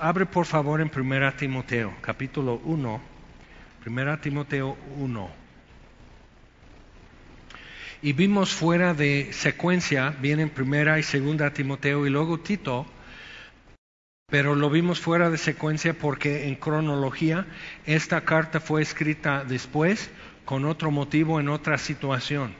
[0.00, 3.00] abre por favor en 1 Timoteo, capítulo 1.
[3.86, 5.30] 1 Timoteo 1.
[8.02, 12.86] Y vimos fuera de secuencia, vienen primera y segunda Timoteo y luego Tito,
[14.26, 17.46] pero lo vimos fuera de secuencia porque en cronología
[17.84, 20.10] esta carta fue escrita después
[20.46, 22.54] con otro motivo en otra situación.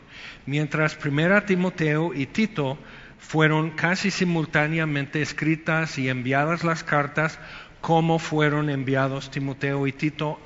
[0.45, 2.79] Mientras primera Timoteo y Tito
[3.21, 7.39] fueron casi simultáneamente escritas y enviadas las cartas
[7.81, 10.41] como fueron enviados Timoteo y Tito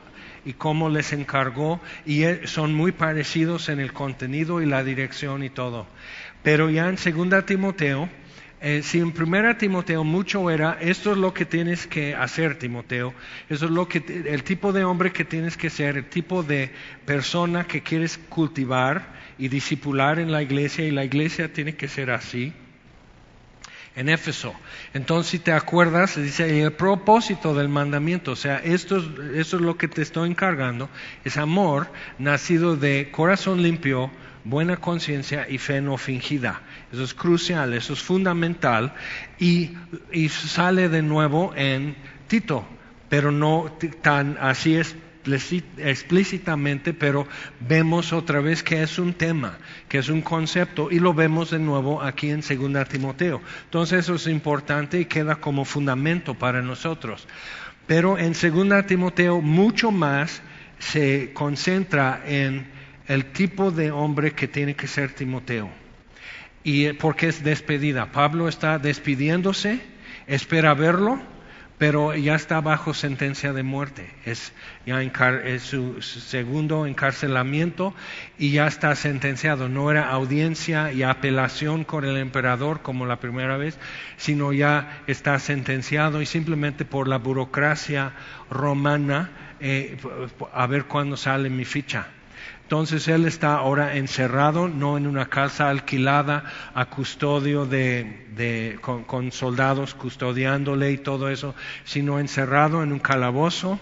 [0.44, 5.42] y cómo les encargó y e, son muy parecidos en el contenido y la dirección
[5.42, 5.86] y todo.
[6.42, 8.08] Pero ya en segunda Timoteo,
[8.60, 13.14] eh, si en primera Timoteo mucho era, esto es lo que tienes que hacer, Timoteo,
[13.48, 16.70] eso es lo que, el tipo de hombre que tienes que ser, el tipo de
[17.06, 22.10] persona que quieres cultivar y discipular en la iglesia y la iglesia tiene que ser
[22.10, 22.52] así
[23.96, 24.54] en Éfeso.
[24.92, 28.96] Entonces, si te acuerdas, dice el propósito del mandamiento, o sea, esto,
[29.34, 30.88] esto es lo que te estoy encargando,
[31.24, 34.10] es amor nacido de corazón limpio,
[34.44, 36.62] buena conciencia y fe no fingida.
[36.92, 38.94] Eso es crucial, eso es fundamental
[39.38, 39.72] y,
[40.12, 41.96] y sale de nuevo en
[42.26, 42.66] Tito,
[43.08, 44.96] pero no tan así es
[45.26, 47.26] explícitamente, pero
[47.60, 49.58] vemos otra vez que es un tema,
[49.88, 53.40] que es un concepto, y lo vemos de nuevo aquí en 2 Timoteo.
[53.64, 57.26] Entonces eso es importante y queda como fundamento para nosotros.
[57.86, 60.42] Pero en 2 Timoteo mucho más
[60.78, 62.66] se concentra en
[63.06, 65.70] el tipo de hombre que tiene que ser Timoteo.
[66.62, 68.10] Y porque es despedida.
[68.10, 69.80] Pablo está despidiéndose,
[70.26, 71.33] espera verlo
[71.78, 74.08] pero ya está bajo sentencia de muerte.
[74.24, 74.52] Es
[74.86, 75.00] ya
[75.58, 77.94] su, segundo encarcelamiento
[78.38, 79.68] y ya está sentenciado.
[79.68, 83.78] No era audiencia y apelación con el emperador como la primera vez,
[84.16, 88.12] sino ya está sentenciado y simplemente por la burocracia
[88.50, 89.30] romana
[89.60, 89.96] eh,
[90.52, 92.06] a ver cuándo sale mi ficha.
[92.64, 99.94] Entonces él está ahora encerrado, no en una casa alquilada a custodio de, con, soldados
[99.94, 103.78] custodiándole y todo eso, sino encerrado en un calabozo,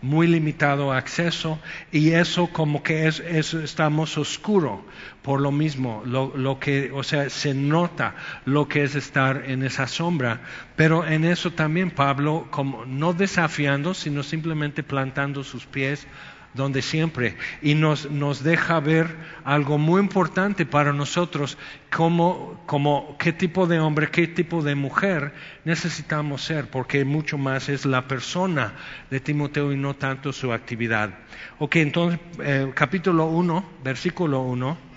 [0.00, 1.60] muy limitado acceso,
[1.92, 4.82] y eso como que es, estamos oscuro
[5.20, 8.14] por lo mismo, lo, lo, que, o sea, se nota
[8.46, 10.40] lo que es estar en esa sombra,
[10.74, 16.08] pero en eso también Pablo, como no desafiando, sino simplemente plantando sus pies
[16.54, 21.56] donde siempre, y nos, nos deja ver algo muy importante para nosotros,
[21.90, 25.32] como, como qué tipo de hombre, qué tipo de mujer
[25.64, 28.74] necesitamos ser, porque mucho más es la persona
[29.10, 31.10] de Timoteo y no tanto su actividad.
[31.58, 34.92] Ok, entonces, eh, capítulo 1, versículo 1.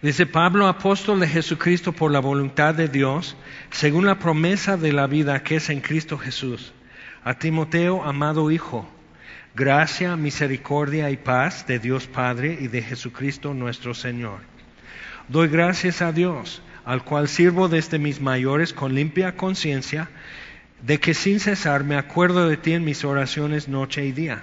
[0.00, 3.36] Dice Pablo, apóstol de Jesucristo por la voluntad de Dios,
[3.70, 6.72] según la promesa de la vida que es en Cristo Jesús.
[7.24, 8.88] A Timoteo, amado Hijo,
[9.58, 14.38] Gracia, misericordia y paz de Dios Padre y de Jesucristo nuestro Señor.
[15.26, 20.10] Doy gracias a Dios, al cual sirvo desde mis mayores con limpia conciencia,
[20.82, 24.42] de que sin cesar me acuerdo de ti en mis oraciones noche y día,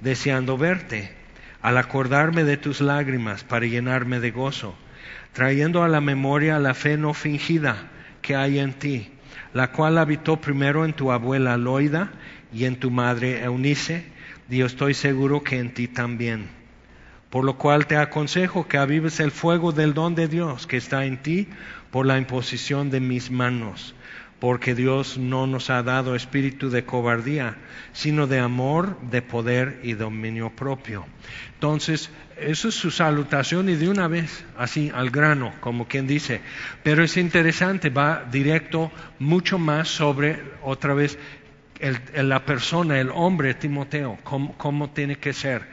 [0.00, 1.12] deseando verte,
[1.62, 4.74] al acordarme de tus lágrimas para llenarme de gozo,
[5.32, 7.86] trayendo a la memoria la fe no fingida
[8.20, 9.12] que hay en ti,
[9.54, 12.10] la cual habitó primero en tu abuela Loida
[12.52, 14.15] y en tu madre Eunice,
[14.48, 16.48] yo estoy seguro que en ti también.
[17.30, 21.04] Por lo cual te aconsejo que avives el fuego del don de Dios que está
[21.04, 21.48] en ti
[21.90, 23.94] por la imposición de mis manos,
[24.38, 27.56] porque Dios no nos ha dado espíritu de cobardía,
[27.92, 31.06] sino de amor, de poder y dominio propio.
[31.54, 36.42] Entonces, eso es su salutación y de una vez, así al grano, como quien dice.
[36.82, 41.18] Pero es interesante, va directo mucho más sobre, otra vez,
[42.14, 45.66] la persona, el hombre Timoteo, cómo, tiene que ser.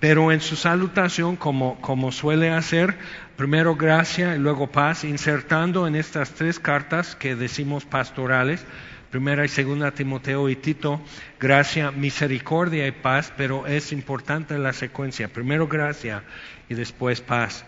[0.00, 2.96] Pero en su salutación, como, como suele hacer,
[3.36, 8.64] primero gracia y luego paz, insertando en estas tres cartas que decimos pastorales,
[9.10, 11.00] primera y segunda Timoteo y Tito,
[11.38, 16.24] gracia, misericordia y paz, pero es importante la secuencia, primero gracia
[16.68, 17.64] y después paz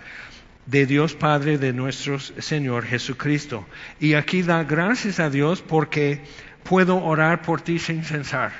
[0.66, 3.64] de Dios Padre de nuestro Señor Jesucristo.
[4.00, 6.25] Y aquí da gracias a Dios porque
[6.68, 8.52] puedo orar por ti sin censar.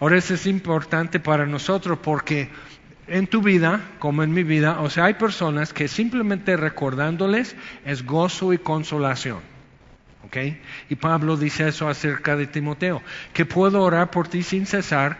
[0.00, 2.48] Ahora eso es importante para nosotros porque
[3.06, 8.04] en tu vida, como en mi vida, o sea, hay personas que simplemente recordándoles es
[8.04, 9.40] gozo y consolación.
[10.24, 10.36] ¿Ok?
[10.88, 13.02] Y Pablo dice eso acerca de Timoteo,
[13.32, 15.18] que puedo orar por ti sin cesar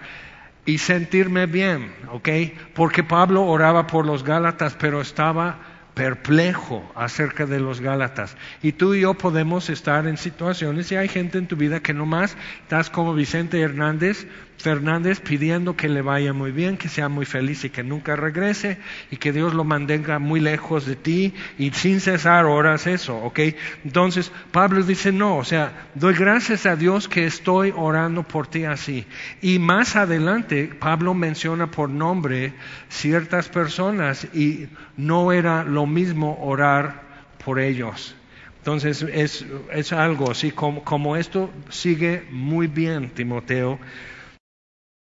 [0.64, 2.28] y sentirme bien, ¿ok?
[2.75, 5.58] Porque Pablo oraba por los Gálatas, pero estaba
[6.00, 8.35] perplejo acerca de los Gálatas.
[8.62, 11.93] Y tú y yo podemos estar en situaciones y hay gente en tu vida que
[11.93, 14.26] nomás estás como Vicente Hernández
[14.61, 18.79] Fernández pidiendo que le vaya muy bien, que sea muy feliz y que nunca regrese
[19.11, 23.41] y que Dios lo mantenga muy lejos de ti y sin cesar oras eso, ¿ok?
[23.85, 28.65] Entonces Pablo dice, no, o sea, doy gracias a Dios que estoy orando por ti
[28.65, 29.07] así.
[29.41, 32.53] Y más adelante Pablo menciona por nombre
[32.89, 37.03] ciertas personas y no era lo mismo orar
[37.45, 38.15] por ellos.
[38.59, 43.79] Entonces es, es algo así como, como esto sigue muy bien, Timoteo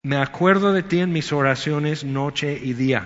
[0.08, 3.04] me acuerdo de ti en mis oraciones noche y día.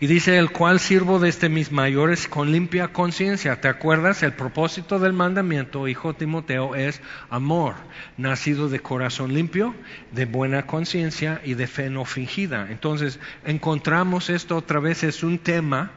[0.00, 3.60] Y dice, el cual sirvo desde mis mayores con limpia conciencia.
[3.60, 4.22] ¿Te acuerdas?
[4.22, 7.74] El propósito del mandamiento, hijo Timoteo, es amor,
[8.16, 9.74] nacido de corazón limpio,
[10.10, 12.68] de buena conciencia y de fe no fingida.
[12.70, 15.90] Entonces, encontramos esto otra vez, es un tema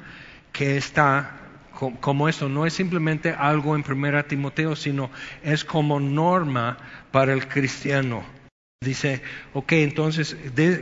[0.51, 1.39] que está
[2.01, 5.09] como esto, no es simplemente algo en primera Timoteo, sino
[5.43, 6.77] es como norma
[7.11, 8.34] para el cristiano.
[8.81, 9.21] Dice,
[9.53, 10.35] ok, entonces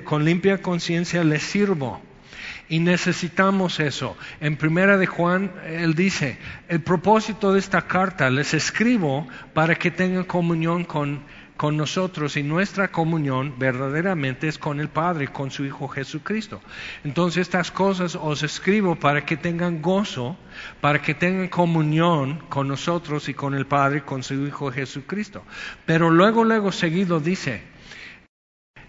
[0.03, 2.01] con limpia conciencia le sirvo.
[2.67, 4.17] Y necesitamos eso.
[4.41, 6.37] En primera de Juan, él dice,
[6.69, 11.23] el propósito de esta carta les escribo para que tengan comunión con,
[11.55, 16.61] con nosotros y nuestra comunión verdaderamente es con el Padre, con su Hijo Jesucristo.
[17.03, 20.35] Entonces estas cosas os escribo para que tengan gozo,
[20.81, 25.43] para que tengan comunión con nosotros y con el Padre, con su Hijo Jesucristo.
[25.85, 27.72] Pero luego, luego seguido dice,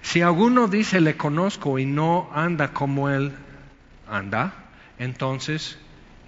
[0.05, 3.33] si alguno dice le conozco y no anda como él
[4.07, 4.53] anda,
[4.99, 5.79] entonces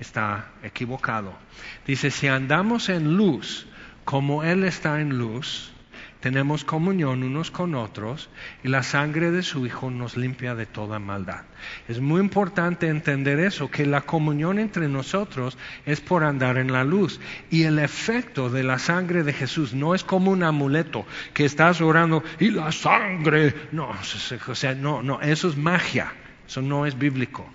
[0.00, 1.34] está equivocado.
[1.86, 3.66] Dice, si andamos en luz
[4.06, 5.72] como él está en luz,
[6.26, 8.30] tenemos comunión unos con otros
[8.64, 11.42] y la sangre de su Hijo nos limpia de toda maldad.
[11.86, 16.82] Es muy importante entender eso, que la comunión entre nosotros es por andar en la
[16.82, 21.44] luz y el efecto de la sangre de Jesús no es como un amuleto que
[21.44, 23.90] estás orando y la sangre, no,
[24.48, 26.12] o sea, no, no, eso es magia,
[26.44, 27.48] eso no es bíblico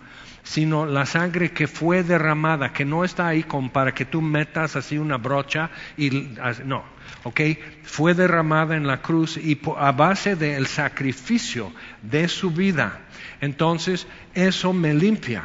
[0.44, 4.76] sino la sangre que fue derramada, que no está ahí como para que tú metas
[4.76, 6.10] así una brocha y
[6.66, 6.84] no,
[7.24, 7.42] ¿ok?
[7.84, 11.72] Fue derramada en la cruz y a base del sacrificio
[12.02, 13.02] de su vida.
[13.40, 15.44] Entonces, eso me limpia.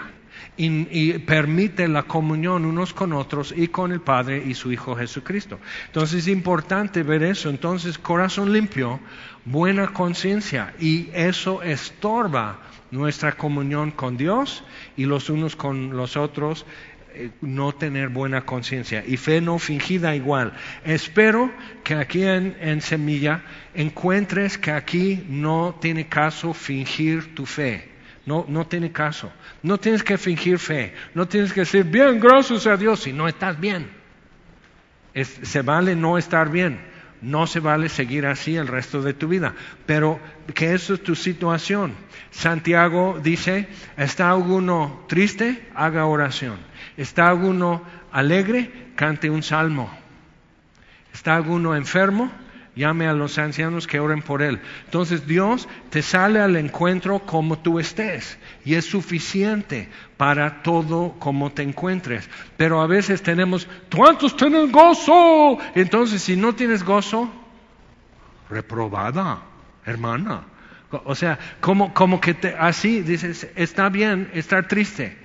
[0.58, 5.58] Y, permite la comunión unos con otros y con el Padre y su Hijo Jesucristo.
[5.88, 7.50] Entonces es importante ver eso.
[7.50, 8.98] Entonces, corazón limpio,
[9.44, 12.60] buena conciencia y eso estorba
[12.90, 14.64] nuestra comunión con Dios
[14.96, 16.64] y los unos con los otros
[17.40, 20.52] no tener buena conciencia y fe no fingida igual.
[20.84, 21.50] Espero
[21.84, 23.42] que aquí en, Semilla
[23.74, 27.90] encuentres que aquí no tiene caso fingir tu fe.
[28.24, 29.32] No, no tiene caso.
[29.62, 30.94] No tienes que fingir fe.
[31.14, 33.88] No tienes que decir, bien, gracias a Dios, si no estás bien.
[35.14, 36.95] se vale no estar bien.
[37.26, 39.52] No se vale seguir así el resto de tu vida.
[39.84, 40.20] Pero
[40.54, 41.92] que eso es tu situación.
[42.30, 45.68] Santiago dice, ¿está alguno triste?
[45.74, 46.56] Haga oración.
[46.96, 47.82] ¿Está alguno
[48.12, 48.92] alegre?
[48.94, 49.90] Cante un salmo.
[51.12, 52.30] ¿Está alguno enfermo?
[52.76, 54.60] Llame a los ancianos que oren por él.
[54.84, 59.88] Entonces Dios te sale al encuentro como tú estés y es suficiente
[60.18, 62.28] para todo como te encuentres.
[62.58, 65.56] Pero a veces tenemos, ¿cuántos tienen gozo?
[65.74, 67.32] Entonces si no tienes gozo,
[68.50, 69.40] reprobada,
[69.86, 70.42] hermana.
[71.04, 75.16] O sea, como, como que te, así dices, está bien estar triste.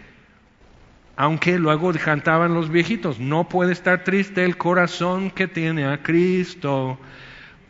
[1.17, 6.97] Aunque luego cantaban los viejitos, no puede estar triste el corazón que tiene a Cristo.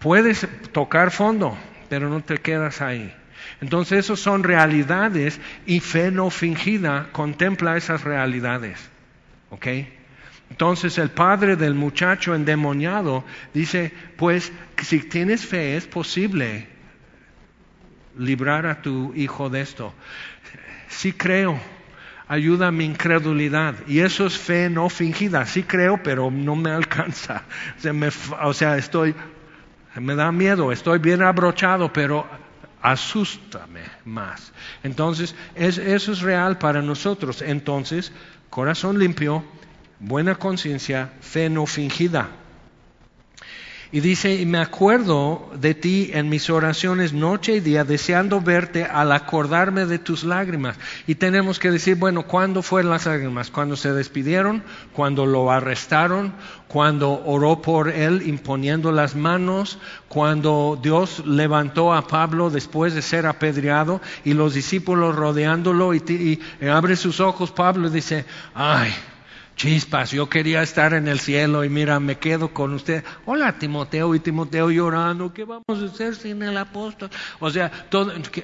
[0.02, 1.56] Puedes tocar fondo,
[1.88, 3.14] pero no te quedas ahí.
[3.62, 8.80] Entonces, esas son realidades y fe no fingida contempla esas realidades.
[9.52, 9.68] ¿Ok?
[10.50, 16.68] Entonces, el padre del muchacho endemoniado dice: Pues, si tienes fe, es posible
[18.18, 19.94] librar a tu hijo de esto.
[20.90, 21.60] Sí creo,
[22.28, 23.76] ayuda a mi incredulidad.
[23.88, 25.46] Y eso es fe no fingida.
[25.46, 27.44] Sí creo, pero no me alcanza.
[27.78, 27.94] O sea,
[28.42, 29.14] o sea estoy
[30.00, 32.26] me da miedo, estoy bien abrochado, pero
[32.82, 34.54] asústame más.
[34.84, 37.42] Entonces, eso es real para nosotros.
[37.42, 38.12] Entonces,
[38.50, 39.44] corazón limpio,
[40.00, 42.30] buena conciencia, fe no fingida.
[43.94, 48.86] Y dice, y me acuerdo de ti en mis oraciones noche y día, deseando verte
[48.86, 50.78] al acordarme de tus lágrimas.
[51.08, 53.52] Y tenemos que decir, bueno, ¿cuándo fueron las lágrimas?
[53.52, 54.64] ¿Cuando se despidieron?
[54.94, 56.34] ¿Cuando lo arrestaron?
[56.70, 59.78] ¿Cuando oró por él imponiendo las manos?
[60.08, 66.66] ¿Cuando Dios levantó a Pablo después de ser apedreado y los discípulos rodeándolo y, y
[66.66, 68.24] abre sus ojos Pablo y dice,
[68.56, 68.94] ay,
[69.56, 73.04] chispas, yo quería estar en el cielo y mira, me quedo con usted.
[73.26, 77.10] Hola Timoteo y Timoteo llorando, ¿qué vamos a hacer sin el apóstol?
[77.40, 77.72] O sea,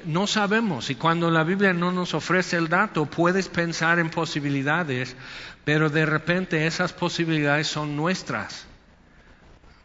[0.04, 5.16] no sabemos y cuando la Biblia no nos ofrece el dato, puedes pensar en posibilidades,
[5.64, 8.66] pero de repente esas posibilidades son nuestras,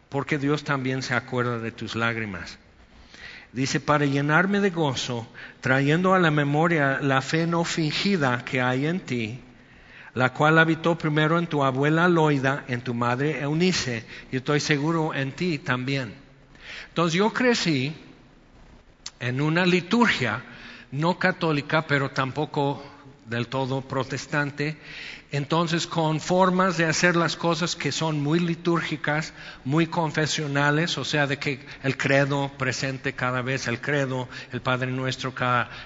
[0.08, 2.58] porque Dios también se acuerda de tus lágrimas.
[3.52, 5.28] Dice, para llenarme de gozo,
[5.60, 9.40] trayendo a la memoria la fe no fingida que hay en ti,
[10.14, 15.12] la cual habitó primero en tu abuela Loida, en tu madre Eunice, y estoy seguro
[15.12, 16.14] en ti también.
[16.88, 17.92] Entonces yo crecí
[19.18, 20.42] en una liturgia
[20.92, 22.82] no católica, pero tampoco
[23.26, 24.76] del todo protestante,
[25.34, 29.32] entonces con formas de hacer las cosas que son muy litúrgicas,
[29.64, 34.92] muy confesionales, o sea, de que el credo presente cada vez, el credo, el Padre
[34.92, 35.34] Nuestro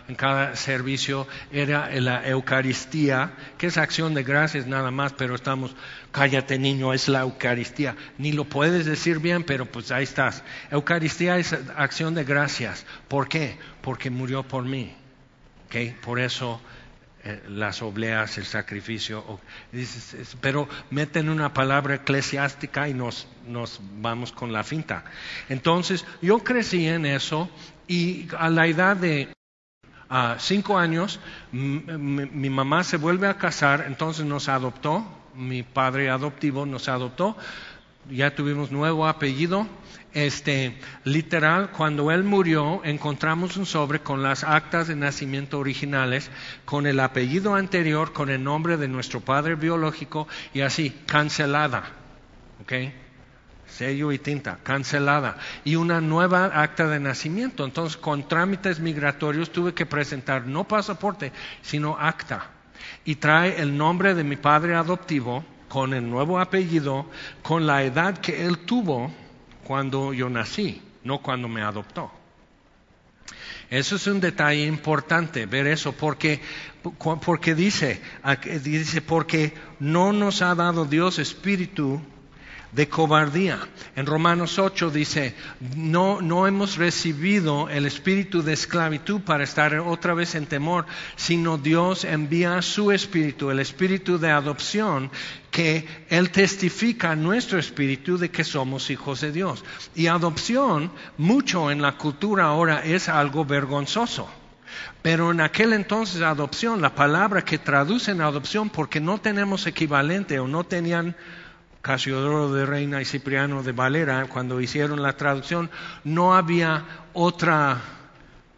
[0.07, 5.75] en cada servicio, era la Eucaristía, que es acción de gracias nada más, pero estamos,
[6.13, 7.97] cállate niño, es la Eucaristía.
[8.19, 10.43] Ni lo puedes decir bien, pero pues ahí estás.
[10.71, 12.85] Eucaristía es acción de gracias.
[13.09, 13.57] ¿Por qué?
[13.81, 14.95] Porque murió por mí.
[15.69, 15.97] ¿Okay?
[16.03, 16.61] Por eso
[17.49, 19.41] las obleas, el sacrificio,
[20.41, 25.05] pero meten una palabra eclesiástica y nos, nos vamos con la finta.
[25.49, 27.51] Entonces, yo crecí en eso
[27.87, 29.29] y a la edad de
[30.39, 31.21] cinco años,
[31.53, 37.37] mi mamá se vuelve a casar, entonces nos adoptó, mi padre adoptivo nos adoptó,
[38.11, 39.67] ya tuvimos nuevo apellido
[40.15, 46.31] este, literal, cuando él murió, encontramos un sobre con las actas de nacimiento originales,
[46.65, 51.85] con el apellido anterior, con el nombre de nuestro padre biológico y así, cancelada.
[52.63, 52.73] ¿Ok?
[53.67, 55.37] Sello y tinta, cancelada.
[55.63, 57.67] Y una nueva acta de nacimiento.
[57.67, 62.47] Entonces, con trámites migratorios tuve que presentar no pasaporte, sino acta.
[63.05, 67.07] Y trae el nombre de mi padre adoptivo, con el nuevo apellido,
[67.43, 69.13] con la edad que él tuvo
[69.65, 72.11] cuando yo nací, no cuando me adoptó.
[73.71, 76.41] Eso es un detalle importante, ver eso, porque,
[77.25, 78.01] porque dice,
[78.63, 82.01] dice, porque no nos ha dado Dios espíritu
[82.73, 83.59] de cobardía.
[83.97, 85.35] En Romanos 8 dice,
[85.77, 91.59] no, no hemos recibido el espíritu de esclavitud para estar otra vez en temor, sino
[91.59, 95.11] Dios envía su espíritu, el espíritu de adopción,
[95.51, 99.65] que Él testifica a nuestro espíritu de que somos hijos de Dios.
[99.95, 104.29] Y adopción, mucho en la cultura ahora es algo vergonzoso.
[105.03, 110.47] Pero en aquel entonces adopción, la palabra que traducen adopción, porque no tenemos equivalente o
[110.47, 111.17] no tenían
[111.83, 115.71] Casiodoro de Reina y Cipriano de Valera, cuando hicieron la traducción,
[116.05, 117.81] no había otra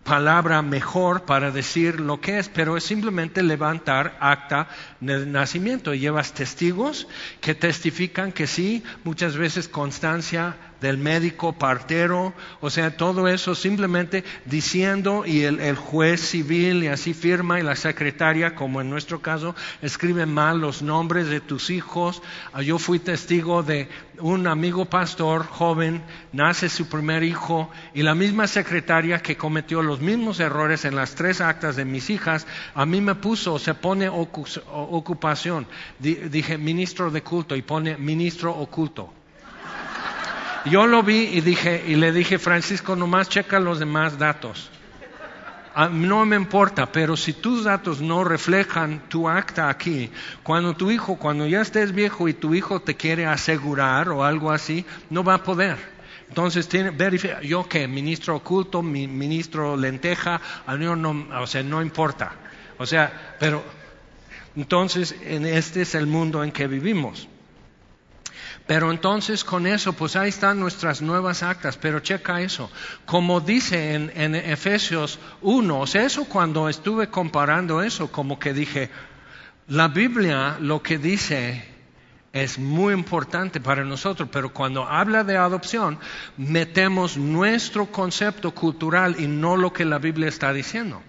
[0.04, 4.68] palabra mejor para decir lo que es, pero es simplemente levantar acta
[5.00, 5.94] de nacimiento.
[5.94, 7.06] Llevas testigos
[7.40, 14.24] que testifican que sí, muchas veces constancia del médico partero, o sea, todo eso simplemente
[14.46, 19.54] diciendo y el, juez civil y así firma y la secretaria, como en nuestro caso,
[19.82, 22.22] escribe mal los nombres de tus hijos.
[22.52, 28.14] Ah, yo fui testigo de un amigo pastor joven, nace su primer hijo y la
[28.14, 32.86] misma secretaria que cometió los mismos errores en las tres actas de mis hijas, a
[32.86, 35.66] mí me puso, se pone ocupación,
[35.98, 39.19] dije ministro de culto y pone ministro oculto.
[40.66, 44.70] Yo lo vi y dije y le dije, Francisco, nomás checa los demás datos.
[45.92, 50.10] No me importa, pero si tus datos no reflejan tu acta aquí,
[50.42, 54.50] cuando tu hijo, cuando ya estés viejo y tu hijo te quiere asegurar o algo
[54.50, 55.78] así, no va a poder.
[56.28, 62.32] Entonces, tiene, verifica, yo que ministro oculto, mi, ministro lenteja, no, o sea, no importa.
[62.78, 63.64] O sea, pero
[64.56, 67.28] entonces, en este es el mundo en que vivimos.
[68.70, 72.70] Pero entonces con eso, pues ahí están nuestras nuevas actas, pero checa eso.
[73.04, 78.88] Como dice en, Efesios 1, o sea, eso cuando estuve comparando eso, como que dije,
[79.66, 81.64] la Biblia lo que dice
[82.32, 85.98] es muy importante para nosotros, pero cuando habla de adopción,
[86.36, 91.02] metemos nuestro concepto cultural y no lo que la Biblia está diciendo.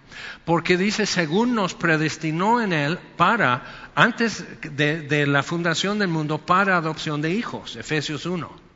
[0.45, 6.77] Porque dice, según nos predestinó en Él para, antes de, la fundación del mundo, para
[6.77, 8.71] adopción de hijos, Efesios 1.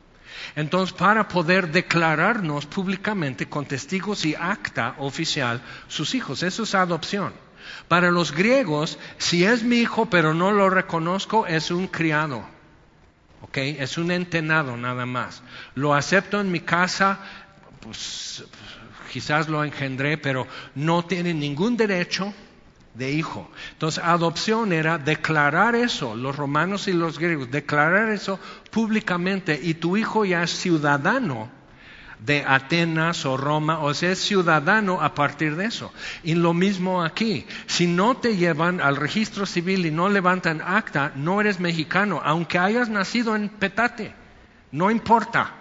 [0.54, 7.32] Entonces, para poder declararnos públicamente con testigos y acta oficial sus hijos, eso es adopción.
[7.88, 12.44] Para los griegos, si es mi hijo pero no lo reconozco, es un criado.
[13.42, 13.58] ¿Ok?
[13.58, 15.42] Es un entenado nada más.
[15.74, 17.20] Lo acepto en mi casa,
[17.80, 18.44] pues
[19.12, 22.34] quizás lo engendré, pero no tiene ningún derecho
[22.94, 23.50] de hijo.
[23.72, 29.96] Entonces, adopción era declarar eso, los romanos y los griegos, declarar eso públicamente y tu
[29.96, 31.50] hijo ya es ciudadano
[32.18, 35.92] de Atenas o Roma, o sea, es ciudadano a partir de eso.
[36.22, 41.12] Y lo mismo aquí, si no te llevan al registro civil y no levantan acta,
[41.14, 44.14] no eres mexicano, aunque hayas nacido en Petate,
[44.72, 45.54] no importa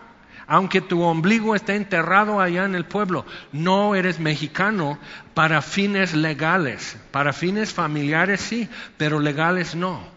[0.47, 4.99] aunque tu ombligo esté enterrado allá en el pueblo, no eres mexicano
[5.33, 10.14] para fines legales, para fines familiares sí, pero legales no.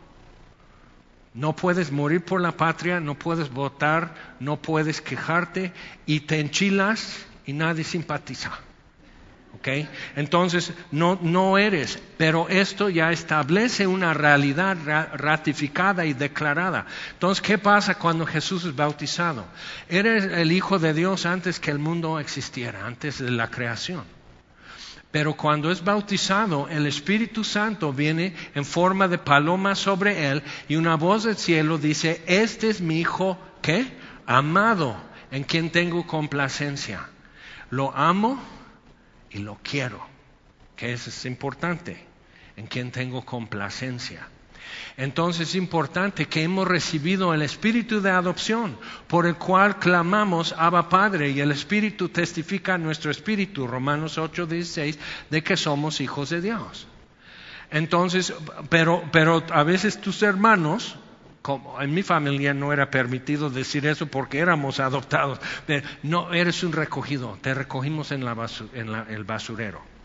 [1.38, 5.72] No puedes morir por la patria, no puedes votar, no puedes quejarte
[6.04, 8.50] y te enchilas y nadie simpatiza.
[10.16, 14.76] Entonces, no, no eres, pero esto ya establece una realidad
[15.14, 16.86] ratificada y declarada.
[17.12, 19.44] Entonces, ¿qué pasa cuando Jesús es bautizado?
[19.88, 24.17] Eres el Hijo de Dios antes que el mundo existiera, antes de la creación.
[25.10, 30.76] Pero cuando es bautizado, el Espíritu Santo viene en forma de paloma sobre él y
[30.76, 33.86] una voz del cielo dice, este es mi Hijo, ¿qué?
[34.26, 34.96] Amado,
[35.30, 37.08] en quien tengo complacencia.
[37.70, 38.38] Lo amo
[39.30, 40.06] y lo quiero,
[40.76, 42.04] que eso es importante,
[42.56, 44.28] en quien tengo complacencia.
[44.96, 50.88] Entonces es importante que hemos recibido el espíritu de adopción por el cual clamamos Abba
[50.88, 54.98] Padre y el espíritu testifica a nuestro espíritu, Romanos 8, 16,
[55.30, 56.86] de que somos hijos de Dios.
[57.70, 58.32] Entonces,
[58.70, 60.96] pero, pero a veces tus hermanos,
[61.42, 65.38] como en mi familia no era permitido decir eso porque éramos adoptados.
[66.02, 69.97] No, eres un recogido, te recogimos en, el basurero.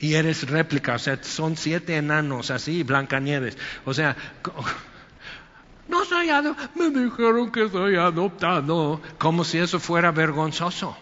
[0.00, 3.58] Y eres réplica, o sea, son siete enanos así, Blancanieves.
[3.84, 4.16] O sea,
[5.88, 10.96] no soy adoptado, me dijeron que soy adoptado, como si eso fuera vergonzoso.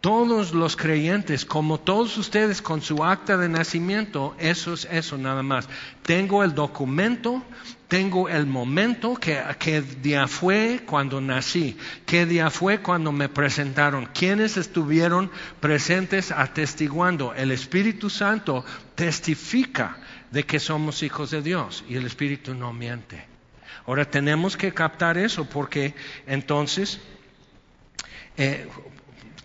[0.00, 5.42] Todos los creyentes, como todos ustedes con su acta de nacimiento, eso es eso nada
[5.42, 5.68] más.
[6.02, 7.42] Tengo el documento,
[7.86, 11.76] tengo el momento que, día fue cuando nací,
[12.06, 15.30] qué día fue cuando me presentaron, quiénes estuvieron
[15.60, 17.34] presentes atestiguando.
[17.34, 18.64] El Espíritu Santo
[18.94, 19.98] testifica
[20.30, 23.22] de que somos hijos de Dios y el Espíritu no miente.
[23.86, 25.94] Ahora tenemos que captar eso porque
[26.26, 27.00] entonces
[28.36, 28.66] eh,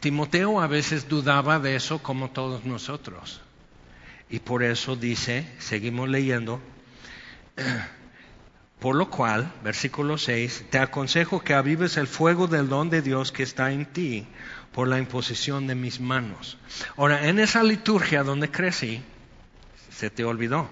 [0.05, 3.41] Timoteo a veces dudaba de eso como todos nosotros.
[4.29, 6.61] Y por eso dice, seguimos leyendo,
[8.79, 13.31] por lo cual, versículo 6, te aconsejo que avives el fuego del don de Dios
[13.31, 14.27] que está en ti
[14.73, 16.59] por la imposición de mis manos.
[16.97, 19.01] Ahora, en esa liturgia donde crecí,
[19.89, 20.69] se te olvidó,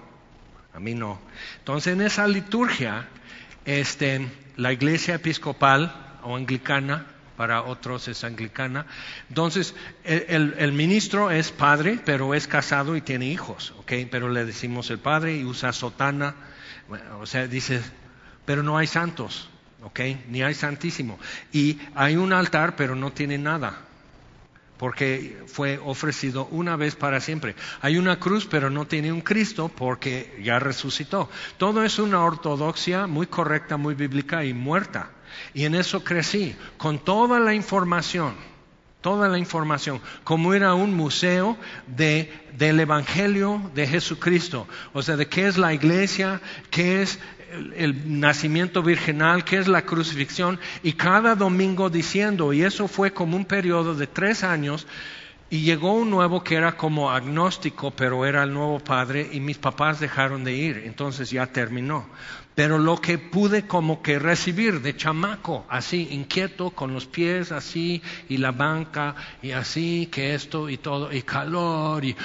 [0.72, 1.18] a mí no.
[1.58, 3.08] Entonces, en esa liturgia,
[3.64, 8.86] este, la iglesia episcopal o anglicana para otros es anglicana.
[9.28, 13.92] Entonces, el, ministro es padre, pero es casado y tiene hijos, ¿ok?
[14.10, 16.34] Pero le decimos el padre y usa sotana,
[17.20, 17.82] o sea, dice,
[18.44, 19.48] pero no hay santos,
[19.82, 20.00] ¿ok?
[20.28, 21.18] Ni hay santísimo.
[21.52, 23.78] Y hay un altar, pero no tiene nada,
[24.78, 27.54] porque fue ofrecido una vez para siempre.
[27.80, 31.30] Hay una cruz, pero no tiene un Cristo, porque ya resucitó.
[31.58, 35.10] Todo es una ortodoxia muy correcta, muy bíblica y muerta.
[35.52, 38.34] Y en eso crecí, con toda la información,
[39.04, 45.26] toda la información, como era un museo de, del Evangelio de Jesucristo, o sea, de
[45.26, 47.18] qué es la iglesia, qué es
[47.76, 53.36] el, nacimiento virginal, qué es la crucifixión, y cada domingo diciendo, y eso fue como
[53.36, 54.86] un periodo de tres años,
[55.50, 59.58] y llegó un nuevo que era como agnóstico, pero era el nuevo padre, y mis
[59.58, 62.06] papás dejaron de ir, entonces ya terminó.
[62.54, 68.00] Pero lo que pude como que recibir de chamaco, así, inquieto, con los pies así,
[68.28, 72.16] y la banca, y así, que esto y todo, y calor, y...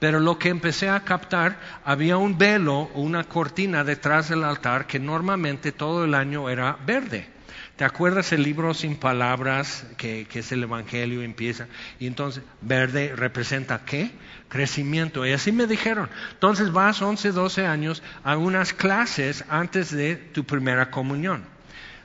[0.00, 4.98] Pero lo que empecé a captar, había un velo, una cortina detrás del altar que
[4.98, 7.39] normalmente todo el año era verde.
[7.80, 11.66] ¿Te acuerdas el libro sin palabras, que, es el Evangelio, empieza?
[11.98, 14.10] Y entonces, verde representa qué?
[14.50, 15.24] Crecimiento.
[15.24, 16.10] Y así me dijeron.
[16.32, 21.42] Entonces vas 11, 12 años a unas clases antes de tu primera comunión.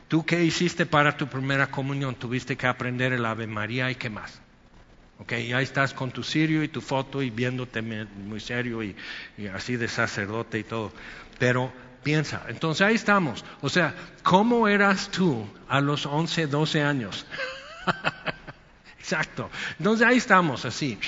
[0.08, 2.16] ¿Tú qué hiciste para tu primera comunión?
[2.16, 4.40] Tuviste que aprender el Ave María y qué más.
[5.20, 8.96] Ok, y ahí estás con tu cirio y tu foto y viéndote muy serio y
[9.54, 10.94] así de sacerdote y todo.
[11.38, 11.74] Pero
[12.06, 12.44] Piensa.
[12.50, 13.44] Entonces ahí estamos.
[13.62, 17.26] O sea, ¿cómo eras tú a los 11, 12 años?
[19.00, 19.50] Exacto.
[19.80, 21.00] Entonces ahí estamos, así,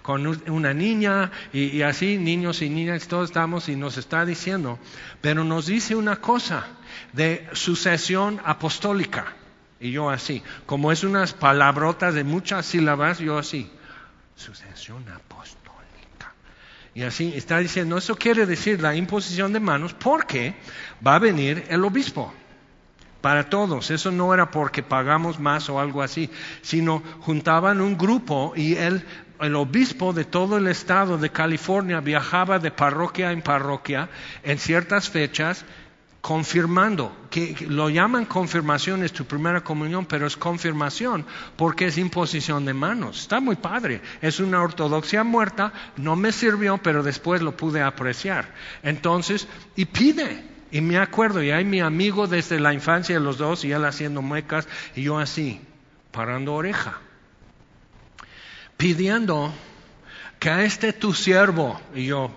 [0.00, 4.78] con una niña y, así, niños y niñas, todos estamos y nos está diciendo,
[5.20, 6.66] pero nos dice una cosa
[7.12, 9.34] de sucesión apostólica.
[9.78, 13.70] Y yo así, como es unas palabrotas de muchas sílabas, yo así,
[14.34, 15.27] sucesión apostólica.
[16.94, 20.54] Y así está diciendo, eso quiere decir la imposición de manos porque
[21.06, 22.32] va a venir el obispo
[23.20, 23.90] para todos.
[23.90, 26.30] Eso no era porque pagamos más o algo así,
[26.62, 29.04] sino juntaban un grupo y el,
[29.40, 34.08] el obispo de todo el estado de California viajaba de parroquia en parroquia
[34.42, 35.64] en ciertas fechas
[36.20, 41.24] confirmando, que, lo llaman confirmación, es tu primera comunión, pero es confirmación
[41.56, 43.20] porque es imposición de manos.
[43.20, 48.52] Está muy padre, es una ortodoxia muerta, no me sirvió, pero después lo pude apreciar.
[48.82, 53.38] Entonces, y pide, y me acuerdo, y hay mi amigo desde la infancia de los
[53.38, 55.60] dos, y él haciendo muecas, y yo así,
[56.10, 56.98] parando oreja,
[58.76, 59.52] pidiendo
[60.40, 62.30] que a este tu siervo, y yo,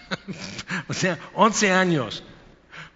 [0.88, 2.22] o sea, 11 años,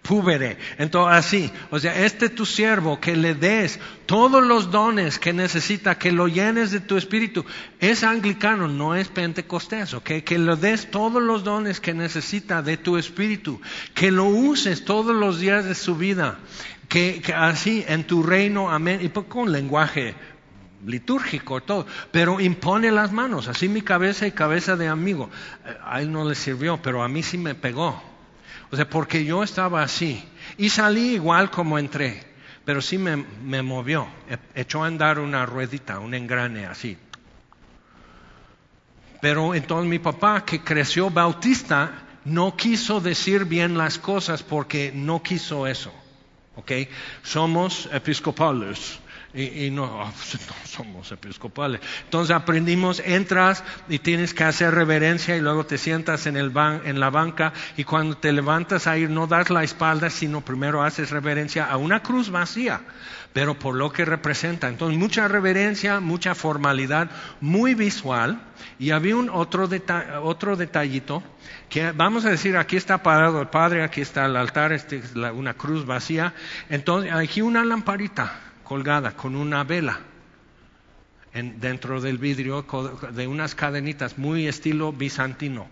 [0.03, 0.57] púbere.
[0.77, 5.97] Entonces, así, o sea, este tu siervo, que le des todos los dones que necesita,
[5.97, 7.45] que lo llenes de tu espíritu.
[7.79, 10.11] Es anglicano, no es pentecostés, ¿ok?
[10.23, 13.59] Que le des todos los dones que necesita de tu espíritu,
[13.95, 16.37] que lo uses todos los días de su vida,
[16.89, 20.15] que, así en tu reino, amén, y con lenguaje
[20.85, 25.29] litúrgico, todo, pero impone las manos, así mi cabeza y cabeza de amigo.
[25.85, 28.12] A él no le sirvió, pero a mí sí me pegó.
[28.75, 30.23] Sea, porque yo estaba así.
[30.57, 32.23] Y salí igual como entré.
[32.65, 34.07] Pero sí me, me movió.
[34.29, 36.97] E, echó a andar una ruedita, un engrane así.
[39.21, 45.21] Pero entonces mi papá, que creció bautista, no quiso decir bien las cosas porque no
[45.21, 45.93] quiso eso.
[46.55, 46.71] ¿Ok?
[47.21, 48.99] Somos episcopales.
[49.35, 50.13] Y, no, no,
[50.63, 51.81] somos episcopales.
[52.03, 57.51] Entonces aprendimos, entras y tienes que hacer reverencia y luego te sientas en, la banca
[57.75, 61.77] y cuando te levantas a ir no das la espalda, sino primero haces reverencia a
[61.77, 62.81] una cruz vacía,
[63.33, 64.67] pero por lo que representa.
[64.67, 67.09] Entonces mucha reverencia, mucha formalidad,
[67.41, 68.39] muy visual.
[68.77, 71.23] Y había un otro, detallito
[71.69, 75.15] que vamos a decir, aquí está parado el Padre, aquí está el altar, este es
[75.15, 76.35] una cruz vacía.
[76.69, 79.99] Entonces aquí una lamparita colgada con una vela
[81.33, 82.65] en, dentro del vidrio
[83.11, 85.67] de unas cadenitas muy estilo bizantino.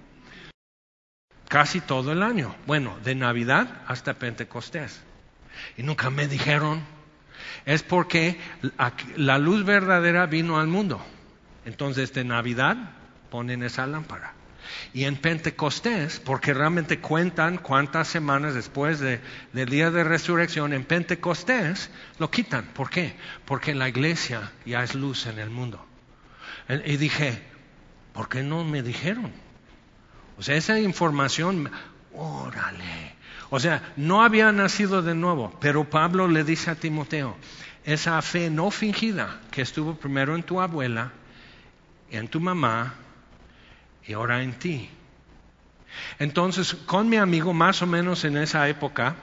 [1.48, 2.56] Casi todo el año.
[2.66, 5.02] Bueno, de Navidad hasta Pentecostés.
[5.78, 6.82] Y nunca me dijeron.
[7.66, 8.40] Es porque
[9.18, 11.04] la luz verdadera vino al mundo.
[11.66, 12.78] Entonces de Navidad
[13.30, 14.34] ponen esa lámpara.
[14.94, 21.90] Y en Pentecostés, porque realmente cuentan cuántas semanas después del día de resurrección, en Pentecostés
[22.20, 22.66] lo quitan.
[22.74, 23.16] ¿Por qué?
[23.46, 25.86] Porque la iglesia ya es luz en el mundo.
[26.86, 27.42] Y dije,
[28.14, 29.32] ¿por qué no me dijeron?
[30.38, 31.72] O sea, esa información,
[32.14, 33.16] órale.
[33.50, 37.36] O sea, no había nacido de nuevo, pero Pablo le dice a Timoteo,
[37.84, 41.12] esa fe no fingida que estuvo primero en tu abuela,
[42.10, 42.96] en tu mamá,
[44.06, 44.90] y ahora en ti.
[46.20, 49.16] Entonces, con mi amigo, más o menos en esa época,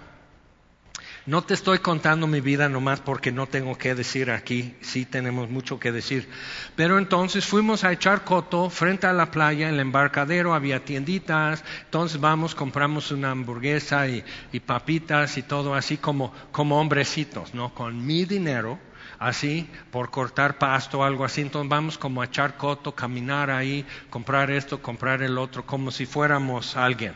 [1.28, 5.50] no te estoy contando mi vida nomás porque no tengo que decir aquí, sí tenemos
[5.50, 6.26] mucho que decir.
[6.74, 11.64] Pero entonces fuimos a echar coto frente a la playa, en el embarcadero había tienditas,
[11.84, 17.74] entonces vamos, compramos una hamburguesa y, y papitas y todo así como, como hombrecitos, ¿no?
[17.74, 18.78] Con mi dinero
[19.18, 21.40] así, por cortar pasto o algo así.
[21.40, 26.06] Entonces vamos como a echar coto, caminar ahí, comprar esto, comprar el otro, como si
[26.06, 27.14] fuéramos alguien.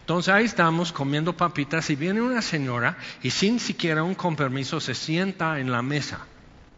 [0.00, 4.94] Entonces ahí estamos comiendo papitas y viene una señora y sin siquiera un compromiso se
[4.94, 6.26] sienta en la mesa,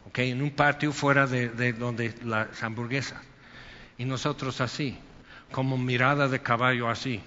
[0.06, 0.18] ¿ok?
[0.18, 3.20] En un patio fuera de, de donde las hamburguesas.
[3.98, 4.98] Y nosotros así,
[5.50, 7.22] como mirada de caballo así.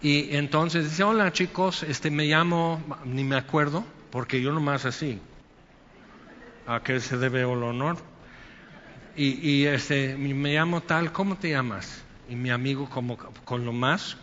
[0.00, 5.18] Y entonces dice, hola chicos, este me llamo, ni me acuerdo, porque yo nomás así.
[6.66, 7.96] ¿A qué se debe el honor?
[9.16, 12.04] Y, este, me llamo tal, ¿cómo te llamas?
[12.28, 14.16] Y mi amigo, como con lo más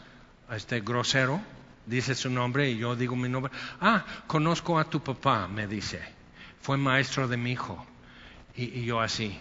[0.51, 1.41] este, grosero,
[1.85, 3.51] dice su nombre y yo digo mi nombre.
[3.81, 6.01] Ah, conozco a tu papá, me dice.
[6.61, 7.85] Fue maestro de mi hijo.
[8.55, 9.37] y yo así.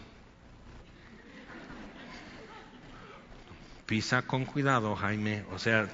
[3.89, 5.45] Pisa con cuidado, Jaime.
[5.51, 5.89] O sea,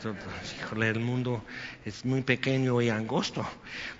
[0.76, 1.44] el mundo
[1.84, 3.46] es muy pequeño y angosto.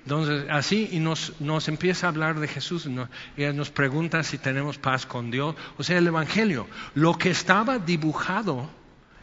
[0.02, 2.88] Entonces, así, y nos, nos empieza a hablar de Jesús.
[3.36, 5.54] y nos pregunta si tenemos paz con Dios.
[5.78, 8.68] O sea, el Evangelio, lo que estaba dibujado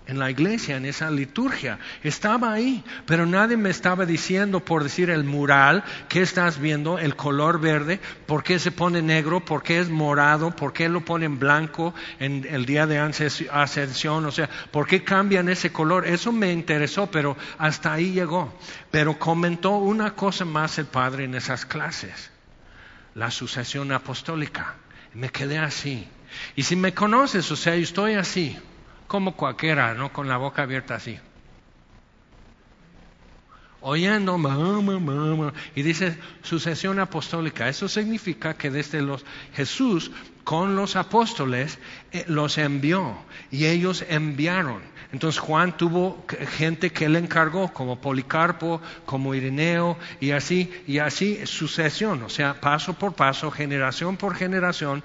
[0.07, 1.79] en la iglesia, en esa liturgia.
[2.03, 6.97] Estaba ahí, pero nadie me estaba diciendo, por decir el mural, ¿qué estás viendo?
[6.97, 9.45] El color verde, ¿por qué se pone negro?
[9.45, 10.55] ¿Por qué es morado?
[10.55, 14.25] ¿Por qué lo ponen blanco en el día de ascensión?
[14.25, 16.07] O sea, ¿por qué cambian ese color?
[16.07, 18.53] Eso me interesó, pero hasta ahí llegó.
[18.89, 22.31] Pero comentó una cosa más el padre en esas clases,
[23.13, 24.75] la sucesión apostólica.
[25.13, 26.07] Me quedé así.
[26.55, 28.57] Y si me conoces, o sea, yo estoy así
[29.11, 30.13] como cualquiera, ¿no?
[30.13, 31.19] Con la boca abierta así.
[33.81, 35.53] Oyendo, mamá, mamá.
[35.75, 37.67] Y dice sucesión apostólica.
[37.67, 40.11] Eso significa que desde los Jesús
[40.45, 41.77] con los apóstoles
[42.13, 43.17] eh, los envió
[43.51, 44.81] y ellos enviaron.
[45.11, 46.25] Entonces Juan tuvo
[46.57, 52.61] gente que le encargó, como Policarpo, como Ireneo, y así, y así sucesión, o sea,
[52.61, 55.03] paso por paso, generación por generación,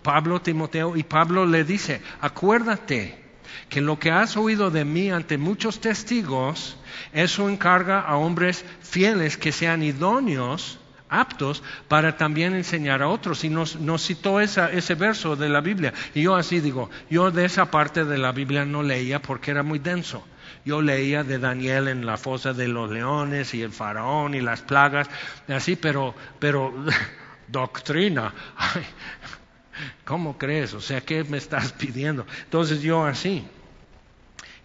[0.00, 3.21] Pablo, Timoteo, y Pablo le dice, acuérdate
[3.68, 6.76] que lo que has oído de mí ante muchos testigos,
[7.12, 13.44] eso encarga a hombres fieles que sean idóneos, aptos, para también enseñar a otros.
[13.44, 15.92] Y nos, citó ese verso de la Biblia.
[16.14, 19.62] Y yo así digo, yo de esa parte de la Biblia no leía porque era
[19.62, 20.24] muy denso.
[20.64, 24.62] Yo leía de Daniel en la fosa de los leones y el faraón y las
[24.62, 25.08] plagas,
[25.48, 26.72] así, pero, pero
[27.48, 28.32] doctrina.
[30.04, 30.74] ¿Cómo crees?
[30.74, 32.26] O sea, ¿qué me estás pidiendo?
[32.44, 33.44] Entonces yo así.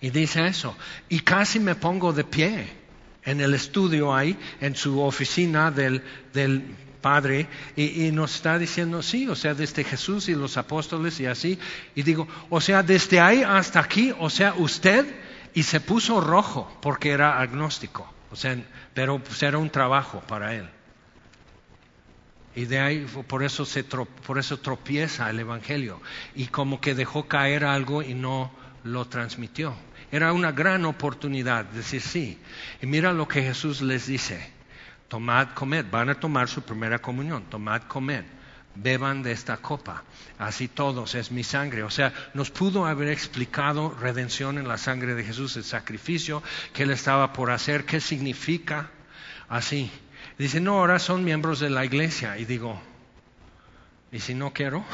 [0.01, 0.75] Y dice eso.
[1.09, 2.67] Y casi me pongo de pie
[3.23, 6.01] en el estudio ahí, en su oficina del,
[7.01, 11.59] Padre, y, nos está diciendo, sí, o sea, desde Jesús y los apóstoles y así.
[11.95, 15.05] Y digo, o sea, desde ahí hasta aquí, o sea, usted,
[15.53, 18.11] y se puso rojo porque era agnóstico.
[18.31, 18.57] O sea,
[18.93, 20.69] pero pues, era un trabajo para él.
[22.57, 26.01] Y de ahí, por eso, se por eso tropieza el Evangelio.
[26.33, 28.51] Y como que dejó caer algo y no
[28.83, 29.75] lo transmitió.
[30.11, 32.39] Era una gran oportunidad de decir sí.
[32.81, 34.49] Y mira lo que Jesús les dice.
[35.07, 35.85] Tomad, comed.
[35.91, 37.43] Van a tomar su primera comunión.
[37.43, 38.23] Tomad, comed.
[38.73, 40.03] Beban de esta copa.
[40.39, 41.83] Así todos, es mi sangre.
[41.83, 46.41] O sea, nos pudo haber explicado redención en la sangre de Jesús, el sacrificio
[46.73, 48.89] que él estaba por hacer, qué significa.
[49.47, 49.91] Así.
[50.37, 52.37] Dice, no, ahora son miembros de la iglesia.
[52.37, 52.79] Y digo,
[54.11, 54.85] ¿y si no quiero?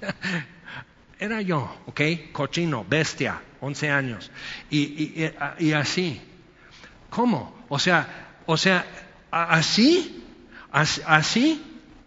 [1.20, 2.00] Era yo, ¿ok?
[2.32, 4.30] Cochino, bestia, 11 años.
[4.70, 5.24] Y,
[5.58, 6.20] y, así.
[7.10, 7.64] ¿Cómo?
[7.68, 8.86] O sea, o sea,
[9.30, 10.24] así,
[10.70, 11.62] así,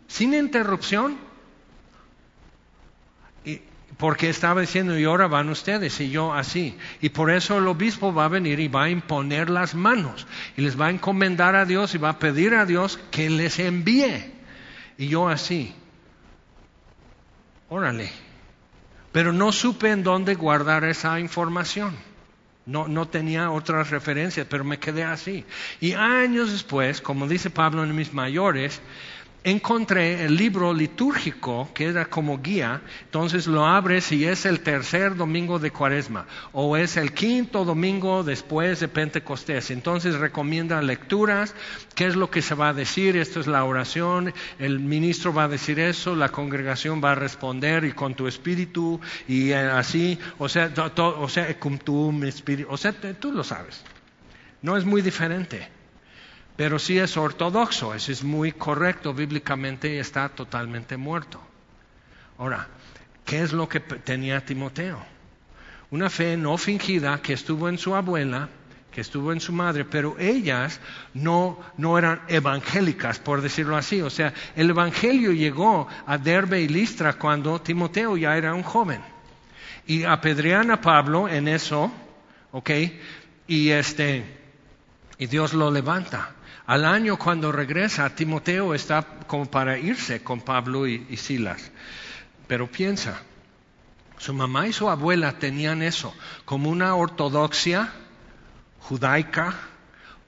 [0.07, 1.17] sin interrupción
[4.01, 6.75] porque estaba diciendo, y ahora van ustedes, y yo así.
[7.01, 10.25] Y por eso el obispo va a venir y va a imponer las manos,
[10.57, 13.59] y les va a encomendar a Dios y va a pedir a Dios que les
[13.59, 14.33] envíe.
[14.97, 15.75] Y yo así.
[17.69, 18.09] Órale.
[19.11, 21.95] Pero no supe en dónde guardar esa información.
[22.65, 25.45] No, no, tenía otras referencias, pero me quedé así.
[25.79, 28.81] Y años después, como dice Pablo en mis mayores,
[29.43, 35.15] encontré el libro litúrgico que era como guía, entonces lo abres y es el tercer
[35.15, 39.71] domingo de cuaresma o es el quinto domingo después de Pentecostés.
[39.71, 41.55] Entonces recomienda lecturas,
[41.95, 45.45] qué es lo que se va a decir, esto es la oración, el ministro va
[45.45, 50.49] a decir eso, la congregación va a responder y con tu espíritu y así, o
[50.49, 53.81] sea, o sea, con tu espíritu, o sea, tú lo sabes.
[54.61, 55.80] No es muy diferente
[56.61, 61.41] pero sí es ortodoxo, eso es muy correcto bíblicamente y está totalmente muerto.
[62.37, 62.67] Ahora,
[63.25, 65.03] ¿qué es lo que tenía Timoteo?
[65.89, 68.47] Una fe no fingida que estuvo en su abuela,
[68.91, 70.79] que estuvo en su madre, pero ellas
[71.15, 74.03] no, no eran evangélicas, por decirlo así.
[74.03, 79.01] O sea, el evangelio llegó a Derbe y Listra cuando Timoteo ya era un joven.
[79.87, 81.91] Y apedrean a Pablo en eso,
[82.51, 82.69] ¿ok?
[83.47, 84.23] Y este,
[85.17, 86.35] y Dios lo levanta.
[86.71, 91.69] Al año cuando regresa, Timoteo está como para irse con Pablo y, Silas.
[92.47, 93.23] Pero piensa,
[94.17, 97.91] su mamá y su abuela tenían eso como una ortodoxia
[98.79, 99.53] judaica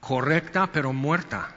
[0.01, 1.55] correcta pero muerta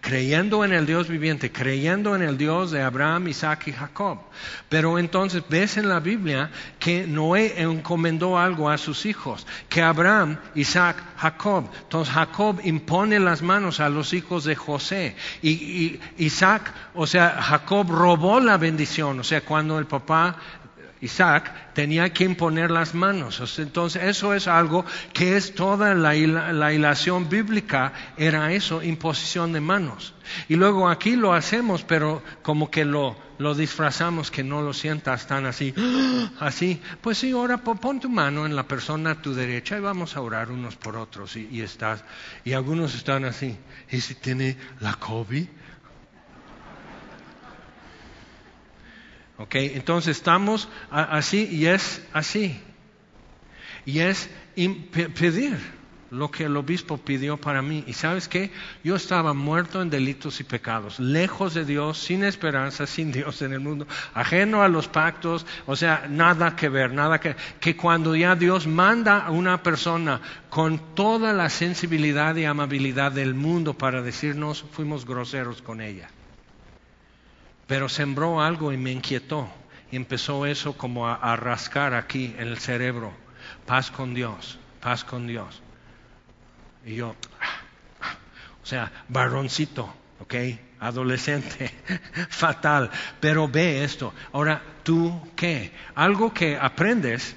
[0.00, 4.18] creyendo en el Dios viviente, creyendo en el Dios de Abraham, Isaac y Jacob.
[4.68, 10.38] Pero entonces ves en la Biblia que Noé encomendó algo a sus hijos, que Abraham,
[10.54, 11.68] Isaac, Jacob.
[11.82, 15.16] Entonces Jacob impone las manos a los hijos de José.
[15.42, 20.36] Y, Isaac, o sea, Jacob robó la bendición, o sea, cuando el papá
[21.02, 23.58] Isaac, tenía que imponer las manos.
[23.58, 29.60] Entonces, eso es algo que es toda la, la hilación bíblica, era eso, imposición de
[29.60, 30.14] manos.
[30.48, 35.26] Y luego aquí lo hacemos, pero como que lo, lo disfrazamos, que no lo sientas
[35.26, 35.74] tan así,
[36.38, 36.80] así.
[37.00, 40.20] Pues sí, ahora pon tu mano en la persona a tu derecha y vamos a
[40.20, 41.36] orar unos por otros.
[41.36, 42.04] Y, y estás,
[42.44, 43.56] y algunos están así.
[43.90, 45.48] ¿Y si tiene la COVID?
[49.42, 49.56] ¿Ok?
[49.56, 52.60] Entonces estamos así y es así.
[53.84, 55.58] Y es pedir
[56.12, 57.82] lo que el obispo pidió para mí.
[57.88, 58.52] Y sabes qué?
[58.84, 63.52] Yo estaba muerto en delitos y pecados, lejos de Dios, sin esperanza, sin Dios en
[63.52, 67.34] el mundo, ajeno a los pactos, o sea, nada que ver, nada que...
[67.58, 73.34] Que cuando ya Dios manda a una persona con toda la sensibilidad y amabilidad del
[73.34, 76.08] mundo para decirnos, fuimos groseros con ella
[77.72, 79.48] pero sembró algo y me inquietó.
[79.90, 83.14] Y empezó eso como a, rascar aquí en el cerebro.
[83.64, 85.62] Paz con Dios, paz con Dios.
[86.84, 87.16] Y yo,
[88.62, 90.34] o sea, varoncito, ¿ok?
[90.80, 91.72] Adolescente,
[92.28, 92.90] fatal.
[93.20, 94.12] Pero ve esto.
[94.34, 95.72] Ahora, ¿tú qué?
[95.94, 97.34] Algo que aprendes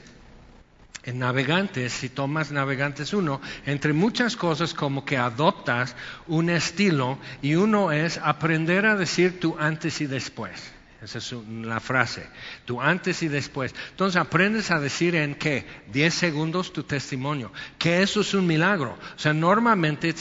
[1.06, 5.96] en Navegantes, si tomas Navegantes 1, entre muchas cosas como que adoptas
[6.28, 10.76] un estilo y uno es aprender a decir tu antes y después.
[11.06, 12.26] Esa es la frase,
[12.66, 13.76] tu antes y después.
[13.92, 15.64] Entonces aprendes a decir en qué,
[15.94, 18.98] 10 segundos tu testimonio, que eso es un milagro.
[19.16, 20.16] O sea, normalmente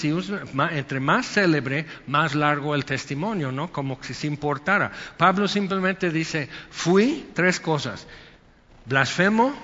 [0.73, 3.73] entre más célebre, más largo el testimonio, ¿no?
[3.73, 4.92] Como si se importara.
[5.16, 8.07] Pablo simplemente dice, fui tres cosas,
[8.87, 9.55] blasfemo,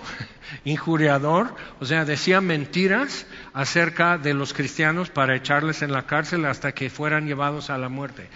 [0.64, 6.72] injuriador, o sea, decía mentiras acerca de los cristianos para echarles en la cárcel hasta
[6.72, 8.28] que fueran llevados a la muerte.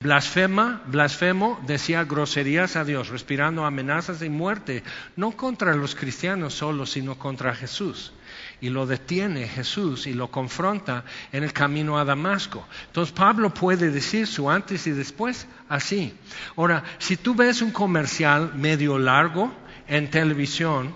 [0.00, 4.84] Blasfema, blasfemo, decía groserías a Dios, respirando amenazas de muerte,
[5.16, 8.12] no contra los cristianos solo, sino contra Jesús.
[8.60, 12.64] Y lo detiene Jesús y lo confronta en el camino a Damasco.
[12.86, 16.14] Entonces Pablo puede decir su antes y después así.
[16.56, 19.52] Ahora, si tú ves un comercial medio largo
[19.88, 20.94] en televisión,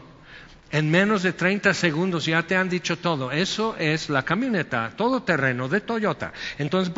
[0.72, 3.30] en menos de 30 segundos ya te han dicho todo.
[3.30, 6.32] Eso es la camioneta todo terreno de Toyota.
[6.58, 6.92] Entonces,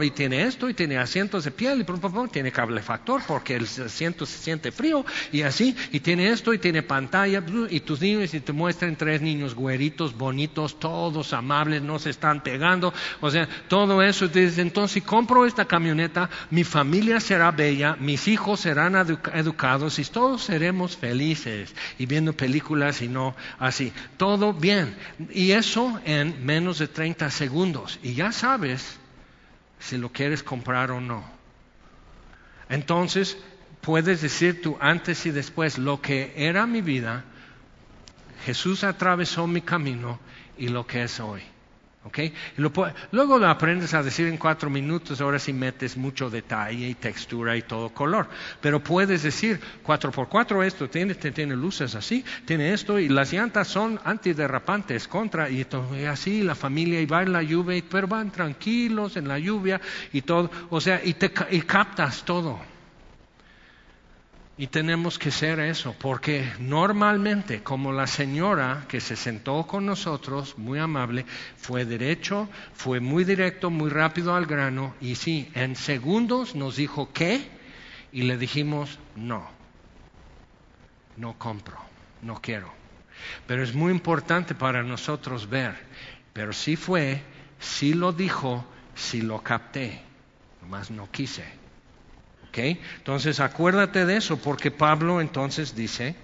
[0.00, 4.26] y tiene esto, y tiene asientos de piel, y tiene cable factor porque el asiento
[4.26, 8.40] se siente frío, y así, y tiene esto, y tiene pantalla, y tus niños, y
[8.40, 12.92] te muestran tres niños güeritos, bonitos, todos amables, no se están pegando.
[13.20, 14.28] O sea, todo eso.
[14.32, 18.94] Entonces, si compro esta camioneta, mi familia será bella, mis hijos serán
[19.34, 23.08] educados, y todos seremos felices, y viendo películas y
[23.58, 23.92] así.
[24.16, 24.96] Todo bien.
[25.30, 27.98] Y eso en menos de 30 segundos.
[28.02, 28.98] Y ya sabes
[29.78, 31.24] si lo quieres comprar o no.
[32.68, 33.38] Entonces,
[33.80, 37.24] puedes decir tú antes y después lo que era mi vida,
[38.44, 40.18] Jesús atravesó mi camino
[40.58, 41.42] y lo que es hoy
[43.10, 47.56] luego lo aprendes a decir en cuatro minutos, ahora sí metes mucho detalle y textura
[47.56, 48.28] y todo color.
[48.60, 53.32] Pero puedes decir, cuatro por cuatro esto, tiene, tiene luces así, tiene esto, y las
[53.32, 55.66] llantas son antiderrapantes, contra, y,
[56.08, 59.80] así la familia, y va en la lluvia, pero van tranquilos en la lluvia
[60.12, 60.50] y todo.
[60.70, 62.75] O sea, y, te, y captas todo.
[64.58, 70.56] Y tenemos que ser eso, porque normalmente, como la señora que se sentó con nosotros,
[70.56, 76.54] muy amable, fue derecho, fue muy directo, muy rápido al grano, y sí, en segundos
[76.54, 77.50] nos dijo qué,
[78.12, 79.46] y le dijimos no,
[81.18, 81.76] no compro,
[82.22, 82.72] no quiero.
[83.46, 85.76] Pero es muy importante para nosotros ver,
[86.32, 87.22] pero sí fue,
[87.58, 88.64] sí lo dijo,
[88.94, 90.00] sí lo capté,
[90.62, 91.65] nomás no quise.
[92.56, 96.14] Entonces acuérdate de eso porque Pablo entonces dice,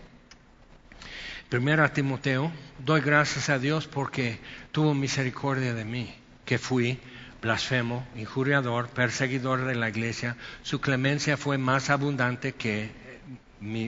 [1.48, 4.38] primero a Timoteo, doy gracias a Dios porque
[4.70, 6.14] tuvo misericordia de mí,
[6.44, 6.98] que fui
[7.40, 13.02] blasfemo, injuriador, perseguidor de la iglesia, su clemencia fue más abundante que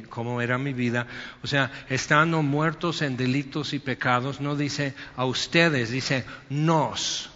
[0.09, 1.07] como era mi vida.
[1.43, 7.34] O sea, estando muertos en delitos y pecados, no dice a ustedes, dice nos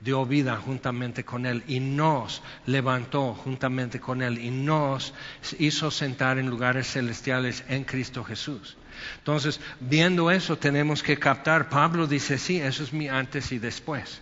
[0.00, 5.14] dio vida juntamente con Él y nos levantó juntamente con Él y nos
[5.58, 8.76] hizo sentar en lugares celestiales en Cristo Jesús.
[9.18, 14.20] Entonces, viendo eso, tenemos que captar, Pablo dice, sí, eso es mi antes y después.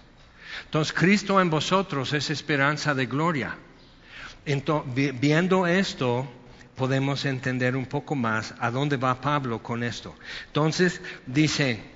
[0.65, 3.57] Entonces, Cristo en vosotros es esperanza de gloria.
[4.95, 6.29] Viendo esto,
[6.77, 10.15] podemos entender un poco más a dónde va Pablo con esto.
[10.47, 11.96] Entonces, dice,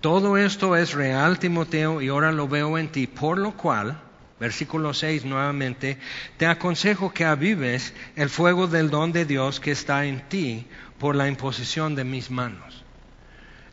[0.00, 4.00] todo esto es real, Timoteo, y ahora lo veo en ti, por lo cual,
[4.40, 5.98] Versículo 6 nuevamente,
[6.36, 10.66] te aconsejo que avives el fuego del don de Dios que está en ti
[10.98, 12.84] por la imposición de mis manos.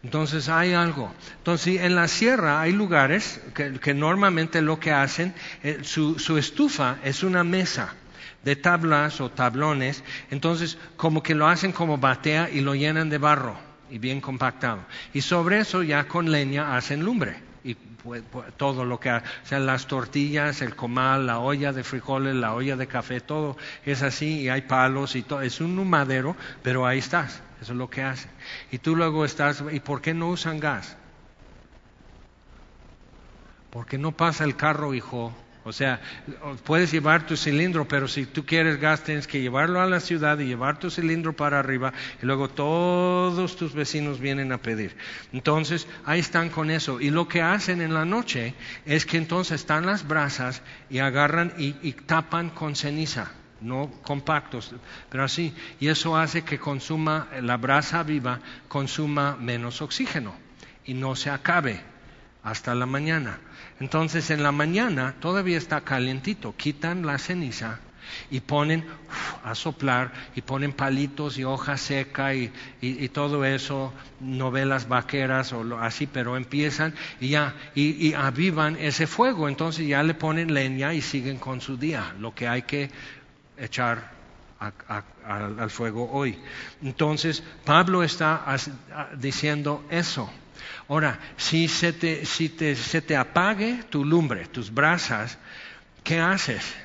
[0.03, 1.13] Entonces hay algo.
[1.38, 6.97] Entonces en la sierra hay lugares que, normalmente lo que hacen, eh, su, su estufa
[7.03, 7.93] es una mesa
[8.43, 13.17] de tablas o tablones, entonces como que lo hacen como batea y lo llenan de
[13.17, 14.79] barro y bien compactado.
[15.13, 17.77] Y sobre eso ya con leña hacen lumbre y
[18.57, 22.75] todo lo que, o sea, las tortillas, el comal, la olla de frijoles, la olla
[22.75, 26.99] de café, todo es así y hay palos y todo, es un madero, pero ahí
[26.99, 28.27] estás, eso es lo que hace.
[28.69, 30.97] Y tú luego estás, ¿y por qué no usan gas?
[33.69, 35.33] Porque no pasa el carro, hijo,
[35.68, 35.99] o sea,
[36.63, 40.38] puedes llevar tu cilindro, pero si tú quieres gas tienes que llevarlo a la ciudad
[40.38, 41.91] y llevar tu cilindro para arriba
[42.22, 44.95] y luego todos tus vecinos vienen a pedir.
[45.34, 47.01] Entonces, ahí están con eso.
[47.01, 48.53] Y lo que hacen en la noche
[48.86, 54.76] es que entonces están las brasas y agarran y, tapan con ceniza no compactos,
[55.09, 55.51] pero así.
[55.80, 60.36] Y eso hace que consuma, la brasa viva consuma menos oxígeno
[60.86, 61.94] y no se acabe
[62.45, 63.39] hasta la mañana.
[63.79, 67.79] Entonces en la mañana todavía está calientito, quitan la ceniza
[68.29, 68.85] y ponen
[69.43, 72.51] a soplar y ponen palitos y hoja seca y,
[73.09, 79.87] todo eso, novelas vaqueras o así, pero empiezan y ya, y, avivan ese fuego, entonces
[79.87, 82.91] ya le ponen leña y siguen con su día, lo que hay que
[83.57, 84.11] echar
[85.25, 86.37] al fuego hoy.
[86.83, 88.55] Entonces Pablo está
[89.17, 90.29] diciendo eso.
[90.88, 95.38] Ahora, si, se te, si se te apague tu lumbre, tus brasas,
[96.03, 96.76] ¿qué haces?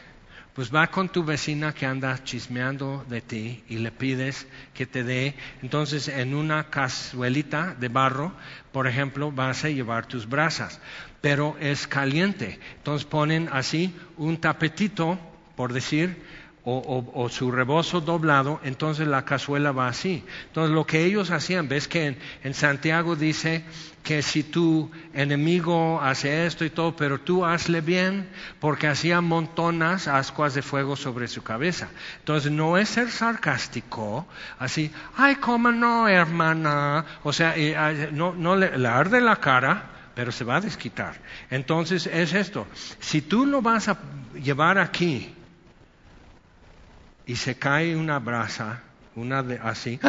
[0.55, 5.05] Pues va con tu vecina que anda chismeando de ti y le pides que te
[5.05, 5.35] dé.
[5.62, 8.33] Entonces, en una cazuelita de barro,
[8.72, 10.81] por ejemplo, vas a llevar tus brasas,
[11.20, 12.59] pero es caliente.
[12.78, 15.18] Entonces ponen así un tapetito,
[15.57, 16.20] por decir,
[16.64, 20.24] o, su rebozo doblado, entonces la cazuela va así.
[20.48, 23.64] Entonces lo que ellos hacían, ves que en, Santiago dice
[24.02, 30.08] que si tu enemigo hace esto y todo, pero tú hazle bien, porque hacía montonas
[30.08, 31.88] ascuas de fuego sobre su cabeza.
[32.18, 34.26] Entonces no es ser sarcástico,
[34.58, 37.54] así, ay, cómo no, hermana, o sea,
[38.12, 41.14] no, no le, le arde la cara, pero se va a desquitar.
[41.50, 42.66] Entonces es esto,
[42.98, 43.98] si tú lo vas a
[44.34, 45.34] llevar aquí,
[47.31, 48.83] y se cae una brasa,
[49.14, 50.01] una de así,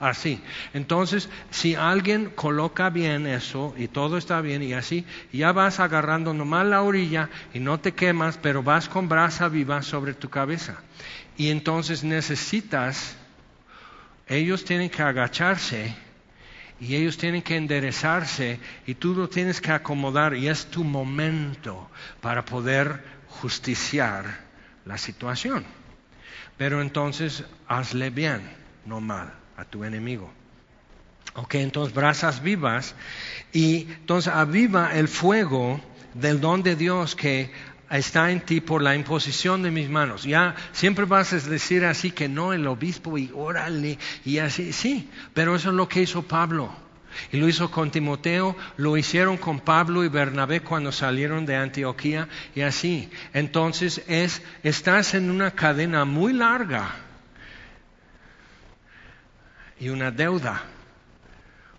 [0.00, 0.40] así.
[0.72, 5.04] Entonces, si alguien coloca bien eso y todo está bien y así,
[5.34, 9.82] ya vas agarrando nomás la orilla y no te quemas, pero vas con brasa viva
[9.82, 10.78] sobre tu cabeza.
[11.36, 13.18] Y entonces necesitas,
[14.26, 15.94] ellos tienen que agacharse
[16.80, 21.90] y ellos tienen que enderezarse y tú lo tienes que acomodar y es tu momento
[22.22, 24.24] para poder justiciar
[24.86, 25.81] la situación.
[26.56, 28.42] Pero entonces hazle bien,
[28.86, 30.30] no mal, a tu enemigo.
[31.34, 32.94] Ok, entonces brasas vivas
[33.52, 35.80] y entonces aviva el fuego
[36.14, 37.50] del don de Dios que
[37.90, 40.24] está en ti por la imposición de mis manos.
[40.24, 45.10] Ya siempre vas a decir así que no el obispo y órale y así, sí,
[45.34, 46.70] pero eso es lo que hizo Pablo.
[47.32, 52.28] Y lo hizo con Timoteo, lo hicieron con Pablo y Bernabé cuando salieron de Antioquía
[52.54, 53.10] y así.
[53.32, 56.90] Entonces es, estás en una cadena muy larga
[59.78, 60.62] y una deuda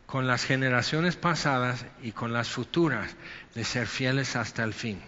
[0.05, 3.15] con las generaciones pasadas y con las futuras
[3.55, 5.01] de ser fieles hasta el fin.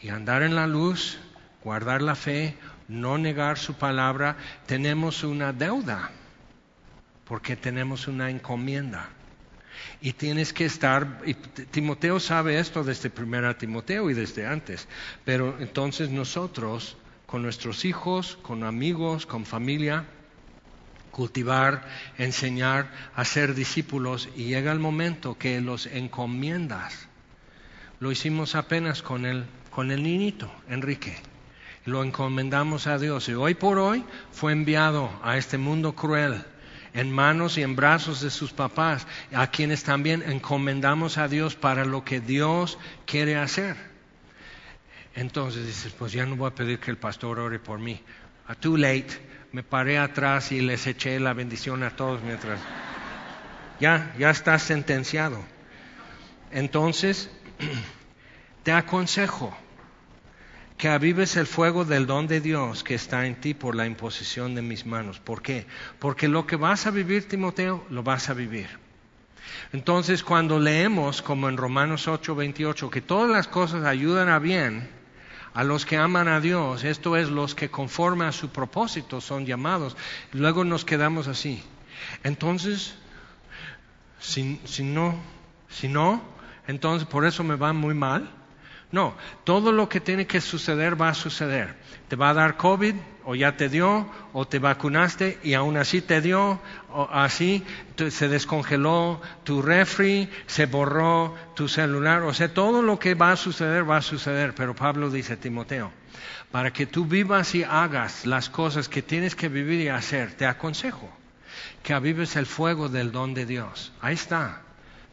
[0.00, 1.18] Y andar en la luz,
[1.62, 2.56] guardar la fe,
[2.88, 4.36] no negar su palabra,
[4.66, 6.10] tenemos una deuda
[7.26, 9.08] porque tenemos una encomienda.
[10.00, 14.86] Y tienes que estar, y Timoteo sabe esto desde primera Timoteo y desde antes,
[15.24, 16.96] pero entonces nosotros,
[17.26, 20.04] con nuestros hijos, con amigos, con familia,
[21.10, 21.86] cultivar,
[22.18, 27.08] enseñar, hacer discípulos, y llega el momento que los encomiendas.
[28.00, 31.16] Lo hicimos apenas con el, con el niñito, Enrique.
[31.84, 36.44] Lo encomendamos a Dios y hoy por hoy fue enviado a este mundo cruel
[36.94, 41.84] en manos y en brazos de sus papás, a quienes también encomendamos a Dios para
[41.84, 43.76] lo que Dios quiere hacer.
[45.16, 48.00] Entonces dices, pues ya no voy a pedir que el pastor ore por mí.
[48.46, 49.08] A too late,
[49.52, 52.60] me paré atrás y les eché la bendición a todos mientras.
[53.80, 55.38] Ya, ya estás sentenciado.
[56.52, 57.28] Entonces,
[58.62, 59.56] te aconsejo
[60.84, 64.54] que avives el fuego del don de Dios que está en ti por la imposición
[64.54, 65.18] de mis manos.
[65.18, 65.66] ¿Por qué?
[65.98, 68.68] Porque lo que vas a vivir, Timoteo, lo vas a vivir.
[69.72, 74.90] Entonces, cuando leemos, como en Romanos 8, 28, que todas las cosas ayudan a bien
[75.54, 79.46] a los que aman a Dios, esto es, los que conforme a su propósito son
[79.46, 79.96] llamados,
[80.32, 81.64] luego nos quedamos así.
[82.24, 82.94] Entonces,
[84.20, 85.18] si, no,
[85.70, 86.22] si no,
[86.66, 88.43] entonces por eso me va muy mal.
[88.94, 91.74] No, todo lo que tiene que suceder va a suceder.
[92.06, 96.00] Te va a dar COVID, o ya te dio, o te vacunaste y aún así
[96.00, 97.64] te dio, o así
[98.08, 103.36] se descongeló tu refri, se borró tu celular, o sea, todo lo que va a
[103.36, 104.54] suceder va a suceder.
[104.54, 105.90] Pero Pablo dice, Timoteo,
[106.52, 110.46] para que tú vivas y hagas las cosas que tienes que vivir y hacer, te
[110.46, 111.10] aconsejo
[111.82, 113.92] que avives el fuego del don de Dios.
[114.00, 114.63] Ahí está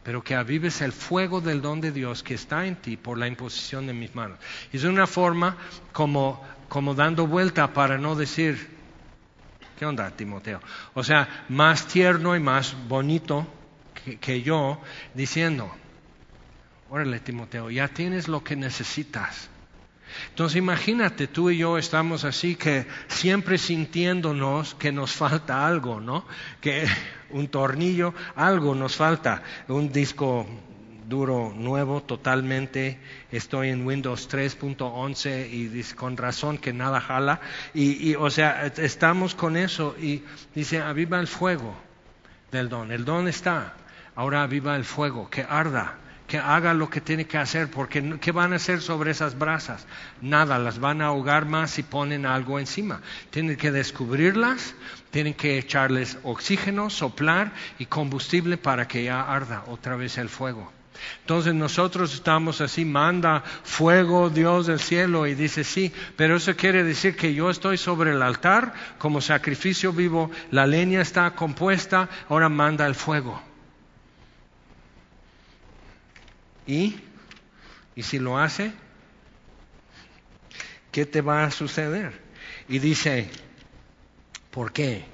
[0.02, 3.28] pero que avives el fuego del don de Dios que está en ti por la
[3.28, 4.38] imposición de mis manos.
[4.72, 5.56] Y es una forma
[5.92, 8.68] como, como dando vuelta para no decir,
[9.78, 10.60] ¿qué onda, Timoteo?
[10.94, 13.46] O sea, más tierno y más bonito
[14.04, 14.80] que, que yo,
[15.14, 15.72] diciendo,
[16.90, 19.48] órale, Timoteo, ya tienes lo que necesitas.
[20.30, 26.26] Entonces imagínate, tú y yo estamos así que siempre sintiéndonos que nos falta algo, ¿no?
[26.60, 26.86] Que
[27.30, 30.46] un tornillo, algo nos falta, un disco
[31.08, 32.98] duro nuevo totalmente.
[33.30, 37.40] Estoy en Windows 3.11 y con razón que nada jala.
[37.74, 40.22] Y, y, o sea, estamos con eso y
[40.54, 41.74] dice, aviva el fuego
[42.50, 42.92] del don.
[42.92, 43.74] El don está.
[44.14, 46.01] Ahora aviva el fuego, que arda
[46.32, 49.86] que haga lo que tiene que hacer, porque ¿qué van a hacer sobre esas brasas?
[50.22, 53.02] Nada, las van a ahogar más si ponen algo encima.
[53.28, 54.74] Tienen que descubrirlas,
[55.10, 60.72] tienen que echarles oxígeno, soplar y combustible para que ya arda otra vez el fuego.
[61.20, 66.82] Entonces nosotros estamos así, manda fuego Dios del cielo y dice sí, pero eso quiere
[66.82, 72.48] decir que yo estoy sobre el altar como sacrificio vivo, la leña está compuesta, ahora
[72.48, 73.51] manda el fuego.
[76.66, 76.96] ¿Y?
[77.94, 78.72] ¿Y si lo hace?
[80.90, 82.20] ¿Qué te va a suceder?
[82.68, 83.28] Y dice,
[84.50, 85.04] ¿por qué?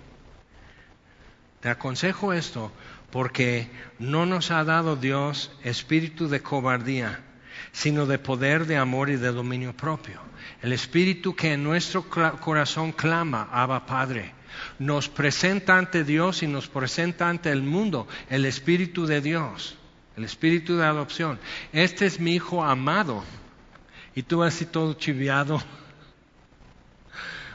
[1.60, 2.72] Te aconsejo esto
[3.10, 3.68] porque
[3.98, 7.20] no nos ha dado Dios espíritu de cobardía,
[7.72, 10.20] sino de poder, de amor y de dominio propio.
[10.62, 14.34] El espíritu que en nuestro corazón clama, Abba Padre,
[14.78, 19.77] nos presenta ante Dios y nos presenta ante el mundo el espíritu de Dios
[20.18, 21.38] el espíritu de adopción.
[21.72, 23.22] Este es mi hijo amado.
[24.16, 25.62] Y tú así todo chiviado.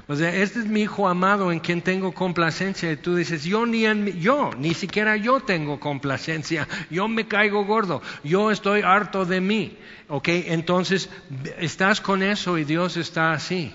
[0.08, 2.90] O sea, este es mi hijo amado en quien tengo complacencia.
[2.90, 6.68] Y tú dices, yo ni en yo, ni siquiera yo tengo complacencia.
[6.90, 8.02] Yo me caigo gordo.
[8.24, 9.78] Yo estoy harto de mí.
[10.08, 11.10] Ok, entonces
[11.58, 13.74] estás con eso y Dios está así.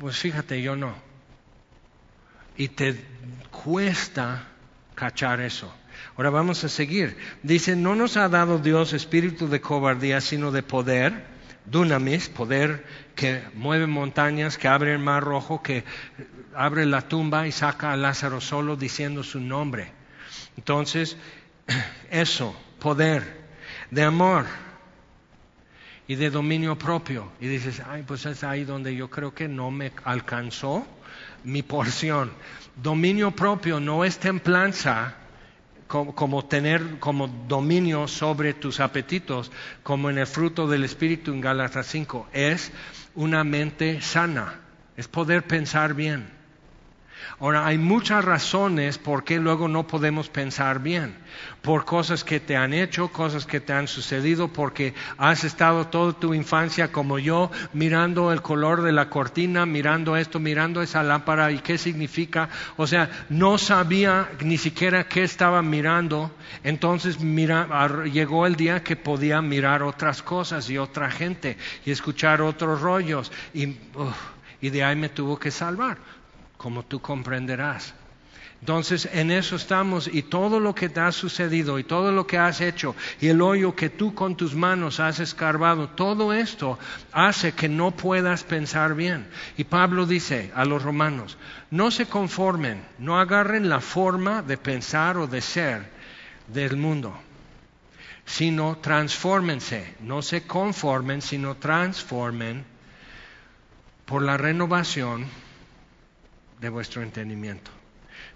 [0.00, 0.94] Pues fíjate, yo no.
[2.56, 2.98] Y te
[3.50, 4.48] cuesta
[4.94, 5.74] cachar eso.
[6.22, 7.16] Ahora vamos a seguir.
[7.42, 11.24] Dice, no nos ha dado Dios espíritu de cobardía, sino de poder,
[11.66, 15.82] dunamis, poder que mueve montañas, que abre el mar rojo, que
[16.54, 19.90] abre la tumba y saca a Lázaro solo diciendo su nombre.
[20.56, 21.16] Entonces,
[22.12, 23.42] eso, poder,
[23.90, 24.44] de amor
[26.06, 27.32] y de dominio propio.
[27.40, 30.86] Y dices, ay, pues es ahí donde yo creo que no me alcanzó
[31.42, 32.30] mi porción.
[32.76, 35.16] Dominio propio no es templanza
[35.92, 41.86] como, tener como dominio sobre tus apetitos, como en el fruto del Espíritu en Gálatas
[41.88, 42.72] 5, es
[43.14, 44.60] una mente sana,
[44.96, 46.41] es poder pensar bien.
[47.42, 51.16] Ahora, hay muchas razones por qué luego no podemos pensar bien.
[51.60, 56.12] Por cosas que te han hecho, cosas que te han sucedido, porque has estado toda
[56.12, 61.50] tu infancia como yo, mirando el color de la cortina, mirando esto, mirando esa lámpara
[61.50, 62.48] y qué significa.
[62.76, 66.30] O sea, no sabía ni siquiera qué estaba mirando.
[66.62, 72.80] Entonces llegó el día que podía mirar otras cosas y otra gente y escuchar otros
[72.80, 73.32] rollos.
[73.52, 73.78] Y,
[74.60, 76.21] y de ahí me tuvo que salvar
[76.62, 77.92] como tú comprenderás.
[78.60, 82.38] Entonces en eso estamos y todo lo que te ha sucedido y todo lo que
[82.38, 86.78] has hecho y el hoyo que tú con tus manos has escarbado, todo esto
[87.10, 89.26] hace que no puedas pensar bien.
[89.56, 91.36] Y Pablo dice a los romanos,
[91.72, 95.90] no se conformen, no agarren la forma de pensar o de ser
[96.46, 97.18] del mundo,
[98.24, 102.64] sino transfórmense, no se conformen, sino transformen
[104.06, 105.26] por la renovación
[106.62, 107.70] de vuestro entendimiento.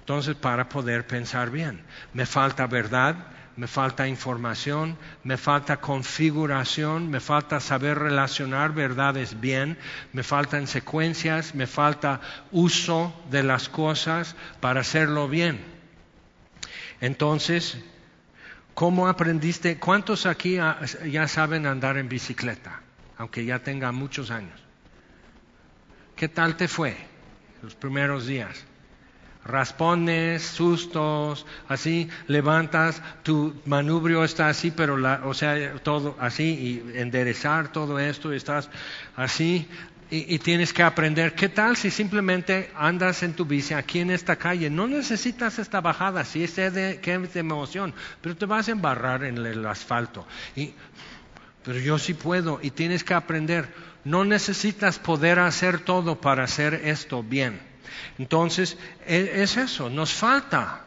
[0.00, 1.80] Entonces, para poder pensar bien,
[2.12, 3.14] me falta verdad,
[3.56, 9.78] me falta información, me falta configuración, me falta saber relacionar verdades bien,
[10.12, 12.20] me faltan secuencias, me falta
[12.50, 15.64] uso de las cosas para hacerlo bien.
[17.00, 17.78] Entonces,
[18.74, 19.78] ¿Cómo aprendiste?
[19.78, 22.82] ¿Cuántos aquí ya saben andar en bicicleta?
[23.16, 24.62] Aunque ya tenga muchos años.
[26.14, 26.94] ¿Qué tal te fue
[27.62, 28.64] los primeros días?
[29.46, 36.98] raspones, sustos, así, levantas, tu manubrio está así, pero la, o sea, todo así, y
[36.98, 38.68] enderezar todo esto, estás
[39.14, 39.68] así,
[40.08, 41.34] y, tienes que aprender.
[41.34, 44.70] ¿Qué tal si simplemente andas en tu bici aquí en esta calle?
[44.70, 49.24] No necesitas esta bajada, sí sé de qué de emoción, pero te vas a embarrar
[49.24, 50.24] en el asfalto.
[50.54, 50.72] Y,
[51.64, 53.68] pero yo sí puedo y tienes que aprender.
[54.06, 57.60] No necesitas poder hacer todo para hacer esto bien.
[58.20, 60.84] Entonces, e, es eso, nos falta.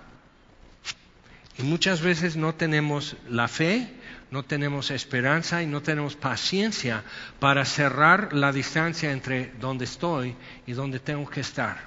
[1.57, 3.93] Y muchas veces no tenemos la fe,
[4.31, 7.03] no tenemos esperanza y no tenemos paciencia
[7.41, 11.77] para cerrar la distancia entre donde estoy y donde tengo que estar.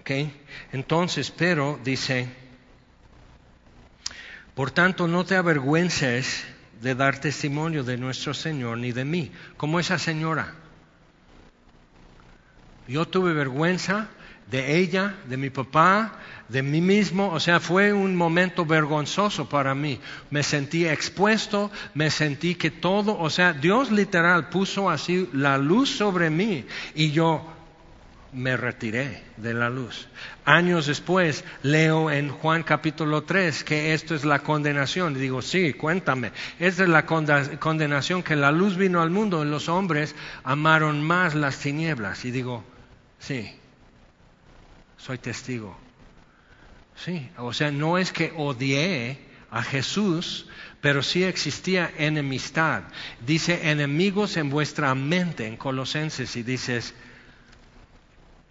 [0.00, 0.10] ¿Ok?
[0.72, 2.28] Entonces, pero dice,
[4.56, 6.44] por tanto, no te avergüences
[6.80, 10.54] de dar testimonio de nuestro Señor ni de mí, como esa señora.
[12.88, 14.08] Yo tuve vergüenza
[14.50, 17.30] de ella, de mi papá, de mí mismo.
[17.32, 20.00] O sea, fue un momento vergonzoso para mí.
[20.30, 25.90] Me sentí expuesto, me sentí que todo, o sea, Dios literal puso así la luz
[25.90, 26.64] sobre mí
[26.94, 27.55] y yo
[28.32, 30.08] me retiré de la luz.
[30.44, 35.16] Años después leo en Juan capítulo 3 que esto es la condenación.
[35.16, 36.32] Y digo, sí, cuéntame.
[36.58, 40.14] Esta es la condenación que la luz vino al mundo y los hombres
[40.44, 42.24] amaron más las tinieblas.
[42.24, 42.64] Y digo,
[43.18, 43.50] sí,
[44.96, 45.76] soy testigo.
[46.96, 49.18] Sí, o sea, no es que odié
[49.50, 50.46] a Jesús,
[50.80, 52.84] pero sí existía enemistad.
[53.24, 56.94] Dice enemigos en vuestra mente en Colosenses y dices,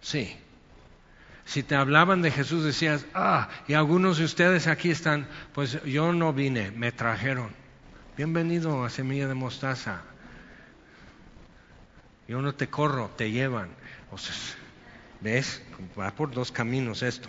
[0.06, 0.36] sí.
[1.44, 6.12] Si te hablaban de Jesús decías, ah, y algunos de ustedes aquí están, pues yo
[6.12, 7.50] no vine, me trajeron.
[8.16, 10.02] Bienvenido a Semilla de Mostaza.
[12.28, 13.70] Yo no te corro, te llevan.
[14.10, 14.34] O sea,
[15.20, 15.62] ¿Ves?
[15.98, 17.28] Va por dos caminos esto.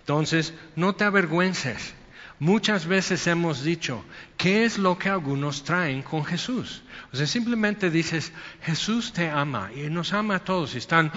[0.00, 1.94] Entonces, no te avergüences.
[2.40, 4.04] Muchas veces hemos dicho,
[4.36, 6.82] ¿qué es lo que algunos traen con Jesús?
[7.12, 10.74] O sea, simplemente dices, Jesús te ama y nos ama a todos.
[10.74, 11.10] Y están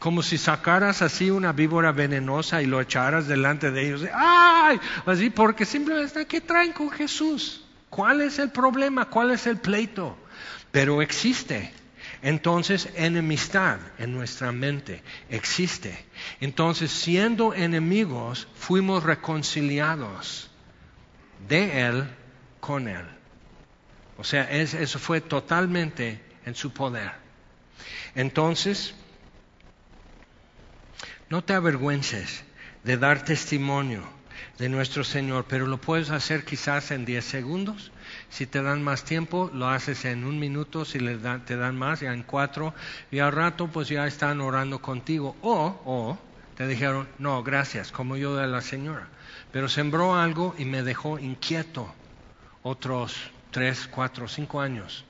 [0.00, 4.06] como si sacaras así una víbora venenosa y lo echaras delante de ellos.
[4.14, 4.80] ¡Ay!
[5.04, 7.64] Así, porque simplemente, ¿qué traen con Jesús?
[7.90, 9.10] ¿Cuál es el problema?
[9.10, 10.16] ¿Cuál es el pleito?
[10.72, 11.74] Pero existe.
[12.22, 16.02] Entonces, enemistad en nuestra mente existe.
[16.40, 20.50] Entonces, siendo enemigos, fuimos reconciliados
[21.46, 22.08] de Él
[22.60, 23.04] con Él.
[24.16, 27.12] O sea, eso fue totalmente en su poder.
[28.14, 28.94] Entonces,
[31.30, 32.42] no te avergüences
[32.82, 34.02] de dar testimonio
[34.58, 37.92] de nuestro Señor, pero lo puedes hacer quizás en 10 segundos,
[38.28, 42.12] si te dan más tiempo, lo haces en un minuto, si te dan más, ya
[42.12, 42.74] en cuatro,
[43.12, 45.36] y al rato pues ya están orando contigo.
[45.40, 46.18] O, o,
[46.56, 49.08] te dijeron, no, gracias, como yo de la señora.
[49.52, 51.94] Pero sembró algo y me dejó inquieto
[52.62, 55.04] otros tres, cuatro, cinco años,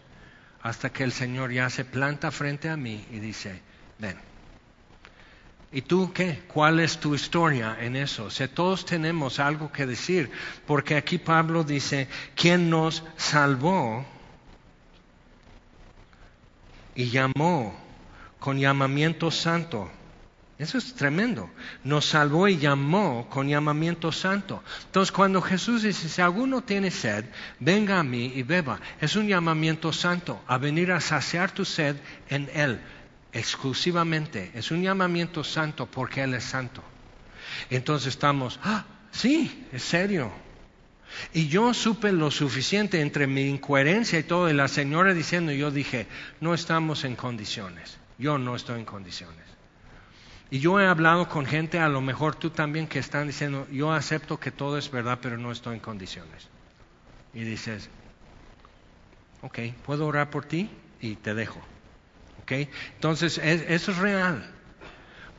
[0.62, 3.62] hasta que el Señor ya se planta frente a mí y dice,
[3.98, 4.29] ven
[5.72, 6.42] ¿Y tú qué?
[6.48, 8.26] ¿Cuál es tu historia en eso?
[8.26, 10.30] O todos tenemos algo que decir,
[10.66, 14.04] porque aquí Pablo dice, ¿quién nos salvó
[16.96, 17.78] y llamó
[18.40, 19.88] con llamamiento santo?
[20.58, 21.48] Eso es tremendo.
[21.84, 24.62] Nos salvó y llamó con llamamiento santo.
[24.86, 27.24] Entonces, cuando Jesús dice, si alguno tiene sed,
[27.60, 31.96] venga a mí y beba, es un llamamiento santo a venir a saciar tu sed
[32.28, 32.80] en Él
[33.32, 34.50] exclusivamente.
[34.54, 36.82] Es un llamamiento santo porque Él es santo.
[37.68, 40.32] Entonces estamos, ah, sí, es serio.
[41.32, 45.70] Y yo supe lo suficiente entre mi incoherencia y todo, y la señora diciendo, yo
[45.70, 46.06] dije,
[46.40, 47.98] no estamos en condiciones.
[48.18, 49.44] Yo no estoy en condiciones.
[50.50, 53.92] Y yo he hablado con gente, a lo mejor tú también, que están diciendo, yo
[53.92, 56.48] acepto que todo es verdad, pero no estoy en condiciones.
[57.32, 57.88] Y dices,
[59.42, 60.68] ok, ¿puedo orar por ti?
[61.00, 61.60] Y te dejo.
[62.50, 64.50] Entonces, eso es real.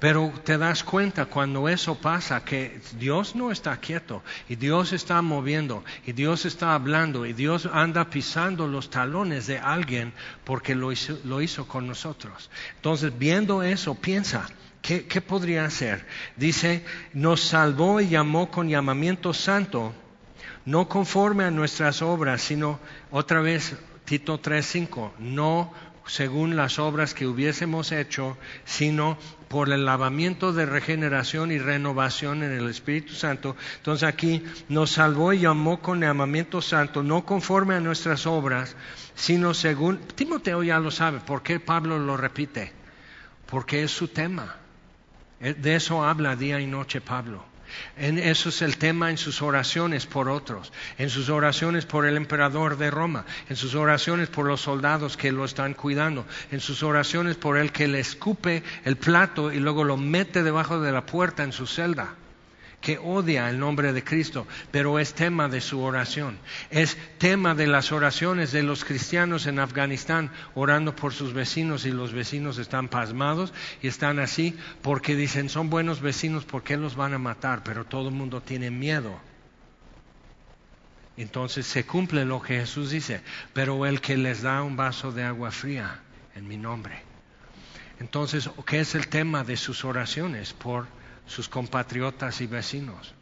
[0.01, 5.21] Pero te das cuenta cuando eso pasa que Dios no está quieto y Dios está
[5.21, 10.11] moviendo y Dios está hablando y Dios anda pisando los talones de alguien
[10.43, 12.49] porque lo hizo, lo hizo con nosotros.
[12.77, 14.47] Entonces, viendo eso, piensa,
[14.81, 16.07] ¿qué, ¿qué podría hacer?
[16.35, 16.83] Dice,
[17.13, 19.93] nos salvó y llamó con llamamiento santo,
[20.65, 22.79] no conforme a nuestras obras, sino
[23.11, 25.71] otra vez, Tito 3.5, no
[26.05, 32.51] según las obras que hubiésemos hecho, sino por el lavamiento de regeneración y renovación en
[32.51, 33.55] el Espíritu Santo.
[33.77, 38.75] Entonces aquí nos salvó y llamó con llamamiento santo, no conforme a nuestras obras,
[39.15, 39.99] sino según...
[40.15, 42.71] Timoteo ya lo sabe, ¿por qué Pablo lo repite?
[43.45, 44.55] Porque es su tema.
[45.39, 47.50] De eso habla día y noche Pablo.
[47.97, 52.17] En eso es el tema en sus oraciones por otros, en sus oraciones por el
[52.17, 56.83] emperador de Roma, en sus oraciones por los soldados que lo están cuidando, en sus
[56.83, 61.05] oraciones por el que le escupe el plato y luego lo mete debajo de la
[61.05, 62.15] puerta en su celda
[62.81, 66.37] que odia el nombre de Cristo, pero es tema de su oración.
[66.69, 71.91] Es tema de las oraciones de los cristianos en Afganistán orando por sus vecinos y
[71.91, 76.95] los vecinos están pasmados y están así porque dicen son buenos vecinos, ¿por qué los
[76.95, 77.63] van a matar?
[77.63, 79.19] Pero todo el mundo tiene miedo.
[81.17, 83.21] Entonces se cumple lo que Jesús dice,
[83.53, 85.99] pero el que les da un vaso de agua fría
[86.35, 87.03] en mi nombre.
[87.99, 90.53] Entonces, ¿qué es el tema de sus oraciones?
[90.53, 90.87] Por
[91.31, 93.13] sus compatriotas y vecinos.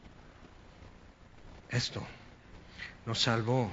[1.69, 2.01] Esto
[3.05, 3.71] nos salvó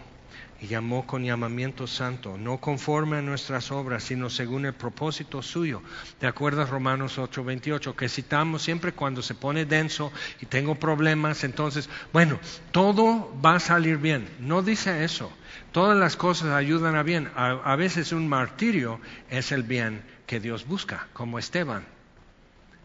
[0.60, 5.82] y llamó con llamamiento santo, no conforme a nuestras obras, sino según el propósito suyo.
[6.18, 7.96] ¿Te acuerdas Romanos 8:28?
[7.96, 12.38] Que citamos siempre cuando se pone denso y tengo problemas, entonces, bueno,
[12.72, 14.28] todo va a salir bien.
[14.38, 15.32] No dice eso.
[15.72, 17.30] Todas las cosas ayudan a bien.
[17.34, 21.86] a veces un martirio es el bien que Dios busca, como Esteban,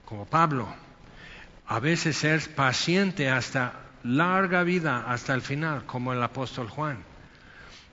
[0.06, 0.91] como Pablo
[1.72, 3.72] a veces ser paciente hasta
[4.04, 7.02] larga vida, hasta el final, como el apóstol Juan.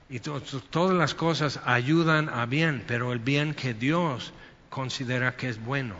[0.09, 4.33] Y todas las cosas ayudan a bien, pero el bien que Dios
[4.69, 5.95] considera que es bueno.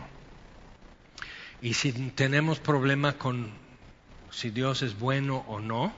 [1.61, 3.49] Y si tenemos problema con
[4.29, 5.93] si Dios es bueno o no,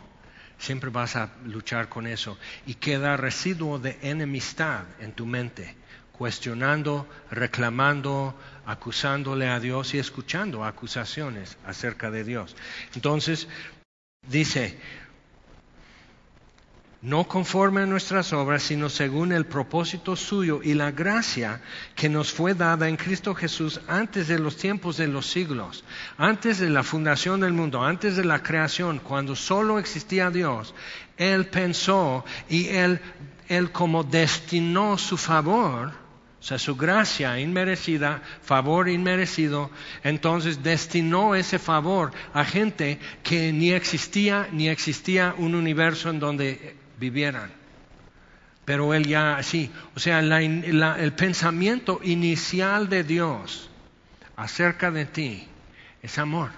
[0.59, 2.37] siempre vas a luchar con eso.
[2.67, 5.75] Y queda residuo de enemistad en tu mente
[6.21, 12.55] cuestionando, reclamando, acusándole a Dios y escuchando acusaciones acerca de Dios.
[12.95, 13.47] Entonces,
[14.27, 14.79] dice,
[17.01, 21.61] no conforme a nuestras obras, sino según el propósito suyo y la gracia
[21.95, 25.83] que nos fue dada en Cristo Jesús antes de los tiempos de los siglos,
[26.17, 30.75] antes de la fundación del mundo, antes de la creación, cuando solo existía Dios,
[31.17, 33.01] Él pensó y Él,
[33.47, 36.00] él como destinó su favor
[36.41, 39.69] o sea, su gracia inmerecida, favor inmerecido,
[40.03, 46.75] entonces destinó ese favor a gente que ni existía ni existía un universo en donde
[46.97, 47.51] vivieran.
[48.65, 53.69] Pero él ya sí, o sea, el pensamiento inicial de Dios
[54.35, 55.47] acerca de ti
[56.01, 56.49] es amor.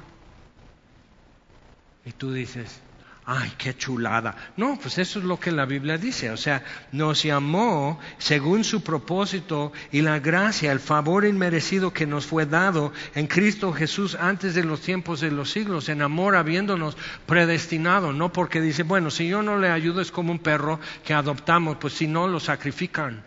[2.05, 2.79] Y tú dices,
[3.25, 4.35] ay, qué chulada.
[4.57, 6.31] No, pues eso es lo que la Biblia dice.
[6.31, 12.25] O sea, nos llamó según su propósito y la gracia, el favor inmerecido que nos
[12.25, 16.97] fue dado en Cristo Jesús antes de los tiempos de los siglos, en amor habiéndonos
[17.25, 18.13] predestinado.
[18.13, 21.77] No porque dice, bueno, si yo no le ayudo es como un perro que adoptamos,
[21.77, 23.23] pues si no lo sacrifican.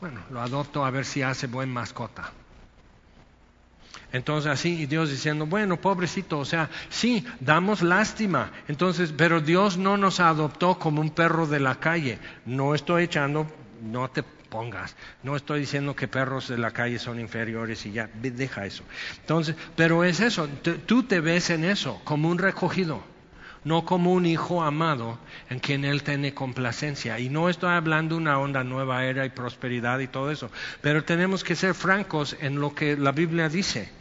[0.00, 2.32] Bueno, lo adopto a ver si hace buen mascota.
[4.12, 8.50] Entonces así, y Dios diciendo, bueno, pobrecito, o sea, sí, damos lástima.
[8.68, 12.18] Entonces, pero Dios no nos adoptó como un perro de la calle.
[12.44, 13.46] No estoy echando,
[13.82, 14.96] no te pongas.
[15.22, 18.82] No estoy diciendo que perros de la calle son inferiores y ya, deja eso.
[19.20, 20.48] Entonces, pero es eso,
[20.86, 23.02] tú te ves en eso, como un recogido
[23.64, 27.18] no como un hijo amado en quien Él tiene complacencia.
[27.18, 30.50] Y no estoy hablando de una onda nueva era y prosperidad y todo eso,
[30.80, 33.99] pero tenemos que ser francos en lo que la Biblia dice.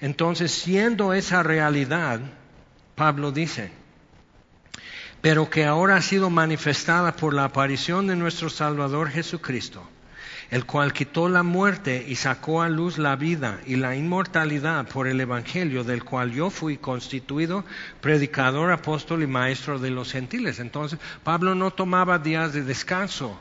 [0.00, 2.20] Entonces, siendo esa realidad,
[2.94, 3.70] Pablo dice,
[5.20, 9.82] pero que ahora ha sido manifestada por la aparición de nuestro Salvador Jesucristo,
[10.50, 15.06] el cual quitó la muerte y sacó a luz la vida y la inmortalidad por
[15.06, 17.64] el Evangelio, del cual yo fui constituido
[18.00, 20.60] predicador, apóstol y maestro de los gentiles.
[20.60, 23.38] Entonces, Pablo no tomaba días de descanso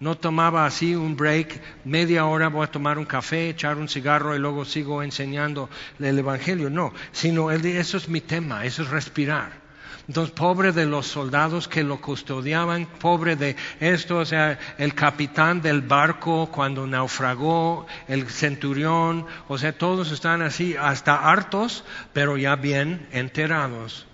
[0.00, 4.34] no tomaba así un break, media hora voy a tomar un café, echar un cigarro
[4.34, 5.68] y luego sigo enseñando
[5.98, 6.70] el Evangelio.
[6.70, 9.68] No, sino él, eso es mi tema, eso es respirar.
[10.08, 15.60] Entonces, pobre de los soldados que lo custodiaban, pobre de esto, o sea, el capitán
[15.60, 21.84] del barco cuando naufragó, el centurión, o sea, todos están así, hasta hartos,
[22.14, 24.06] pero ya bien enterados.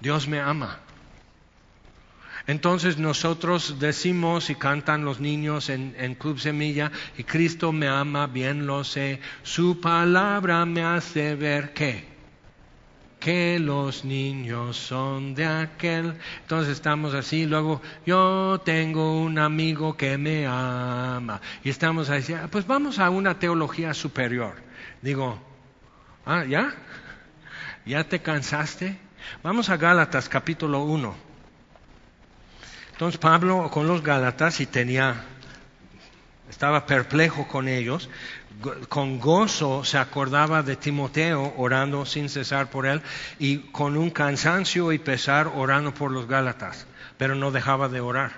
[0.00, 0.78] Dios me ama.
[2.48, 8.66] Entonces nosotros decimos y cantan los niños en, Club Semilla, y Cristo me ama, bien
[8.66, 12.08] lo sé, su palabra me hace ver qué.
[13.20, 16.16] que los niños son de aquel.
[16.40, 21.42] Entonces estamos así, luego yo tengo un amigo que me ama.
[21.62, 24.54] Y estamos así, ah, pues vamos a una teología superior.
[25.02, 25.38] Digo,
[26.24, 26.74] ah, ¿ya?
[27.84, 28.98] ¿Ya te cansaste?
[29.42, 31.27] Vamos a Gálatas capítulo 1.
[32.98, 35.24] Entonces Pablo con los Gálatas y tenía,
[36.50, 38.10] estaba perplejo con ellos,
[38.88, 43.00] con gozo se acordaba de Timoteo orando sin cesar por él
[43.38, 48.32] y con un cansancio y pesar orando por los Gálatas, pero no dejaba de orar.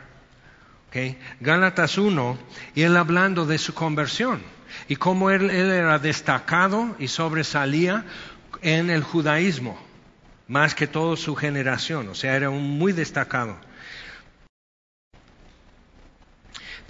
[0.88, 1.18] ¿Okay?
[1.40, 2.36] Gálatas 1,
[2.74, 4.42] y él hablando de su conversión
[4.88, 8.04] y cómo él, él era destacado y sobresalía
[8.60, 9.80] en el judaísmo,
[10.48, 13.69] más que toda su generación, o sea, era un muy destacado.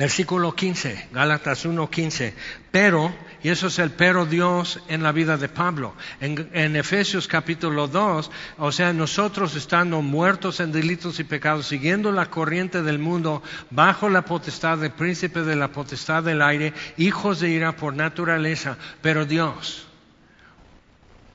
[0.01, 2.33] Versículo 15, Gálatas 1:15.
[2.71, 5.95] Pero, y eso es el pero Dios en la vida de Pablo.
[6.23, 12.13] En, en, Efesios capítulo 2, o sea, nosotros estando muertos en delitos y pecados, siguiendo
[12.13, 17.41] la corriente del mundo, bajo la potestad del príncipe de la potestad del aire, hijos
[17.41, 19.90] de ira por naturaleza, pero Dios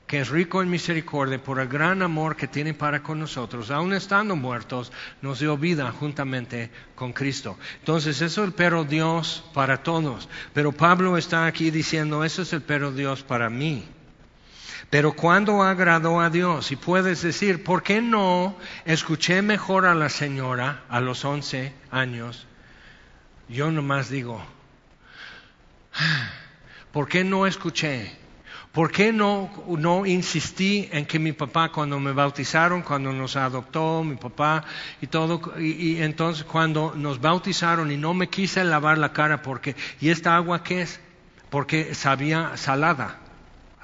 [0.08, 3.94] que es rico en misericordia por el gran amor que tiene para con nosotros, aun
[3.94, 4.92] estando muertos,
[5.22, 7.58] nos dio vida juntamente con Cristo.
[7.80, 10.30] Entonces, eso es el pero Dios para todos.
[10.54, 13.88] Pero Pablo está aquí diciendo, eso es el pero Dios para mí.
[14.92, 20.10] Pero cuando agradó a Dios, y puedes decir, ¿por qué no escuché mejor a la
[20.10, 22.46] señora a los 11 años?
[23.50, 24.44] Yo nomás digo,
[25.94, 26.30] ah,
[26.92, 28.25] ¿por qué no escuché?
[28.76, 34.04] ¿Por qué no, no insistí en que mi papá cuando me bautizaron, cuando nos adoptó
[34.04, 34.66] mi papá
[35.02, 39.78] y todo, y, entonces cuando nos bautizaron y no me quise lavar la cara porque,
[40.02, 41.00] ¿y esta agua qué es?
[41.50, 43.25] Porque sabía salada.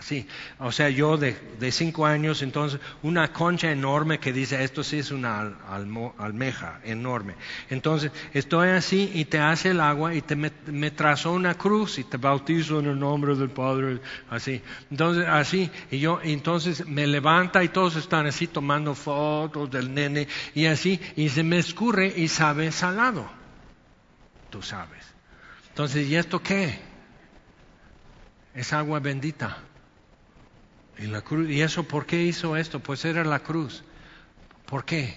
[0.02, 0.28] Sí,
[0.58, 4.97] o sea, yo de, de, cinco años, entonces, una concha enorme que dice, esto sí
[4.97, 5.54] es una
[6.18, 7.36] almeja enorme.
[7.70, 11.99] Entonces, estoy así y te hace el agua y te me, me trazó una cruz
[11.99, 13.99] y te bautizo en el nombre del Padre,
[14.32, 14.64] así.
[14.89, 20.28] Entonces, así, y yo, entonces me levanta y todos están así tomando fotos del nene
[20.56, 23.30] y así, y se me escurre y sabe salado.
[24.49, 25.06] Tú sabes.
[25.70, 26.80] Entonces, ¿y esto qué?
[28.56, 29.58] Es agua bendita.
[31.02, 32.80] Y, la cruz, ¿Y eso por qué hizo esto?
[32.80, 33.84] Pues era la cruz.
[34.68, 35.16] ¿Por qué?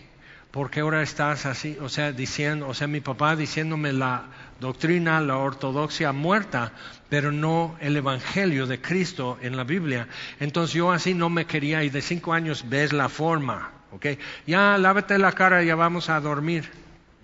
[0.51, 4.25] Porque ahora estás así, o sea, diciendo, o sea, mi papá diciéndome la
[4.61, 6.73] doctrina, la ortodoxia muerta,
[7.11, 10.09] pero no el evangelio de Cristo en la Biblia.
[10.41, 14.07] Entonces yo así no me quería y de cinco años ves la forma, ¿ok?
[14.47, 16.71] Ya lávate la cara, ya vamos a dormir.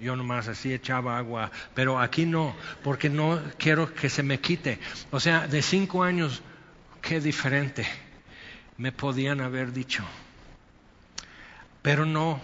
[0.00, 4.78] Yo nomás así echaba agua, pero aquí no, porque no quiero que se me quite.
[5.12, 6.42] O sea, de cinco años,
[7.00, 7.86] qué diferente
[8.80, 10.02] me podían haber dicho.
[11.82, 12.40] Pero no.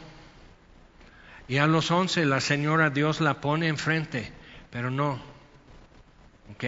[1.48, 4.30] Y a los once la señora Dios la pone enfrente,
[4.70, 5.18] pero no.
[6.52, 6.64] ¿Ok?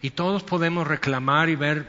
[0.00, 1.86] Y todos podemos reclamar y ver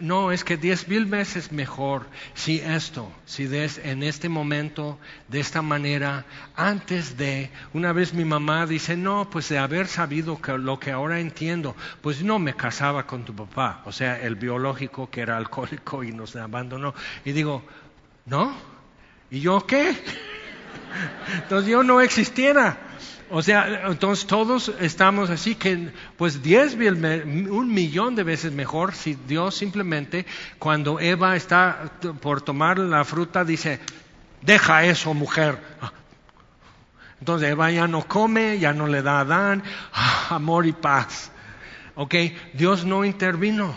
[0.00, 5.40] no, es que diez mil veces mejor si esto, si des, en este momento, de
[5.40, 6.24] esta manera,
[6.56, 10.92] antes de, una vez mi mamá dice, no, pues de haber sabido que lo que
[10.92, 15.36] ahora entiendo, pues no me casaba con tu papá, o sea, el biológico que era
[15.36, 16.94] alcohólico y nos abandonó.
[17.24, 17.62] Y digo,
[18.26, 18.54] ¿no?
[19.30, 19.96] ¿Y yo qué?
[21.34, 22.85] Entonces yo no existiera.
[23.30, 28.94] O sea, entonces todos estamos así que, pues diez mil, un millón de veces mejor
[28.94, 30.26] si Dios simplemente,
[30.58, 31.90] cuando Eva está
[32.20, 33.80] por tomar la fruta, dice,
[34.42, 35.58] deja eso, mujer.
[37.20, 39.62] Entonces Eva ya no come, ya no le da a Adán,
[40.30, 41.32] amor y paz.
[41.94, 42.14] ¿Ok?
[42.52, 43.76] Dios no intervino,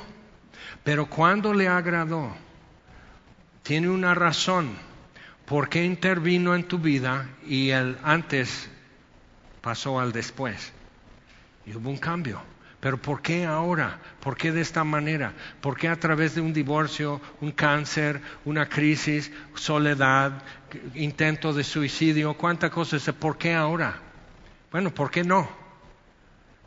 [0.83, 2.35] pero cuando le agradó,
[3.63, 4.69] tiene una razón
[5.45, 8.69] por qué intervino en tu vida y el antes
[9.69, 10.73] pasó al después.
[11.63, 12.41] Y hubo un cambio.
[12.79, 13.99] Pero ¿por qué ahora?
[14.19, 15.31] ¿Por qué de esta manera?
[15.61, 20.41] ¿Por qué a través de un divorcio, un cáncer, una crisis, soledad,
[20.95, 23.03] intento de suicidio, cuántas cosas?
[23.13, 23.99] ¿Por qué ahora?
[24.71, 25.47] Bueno, ¿por qué no?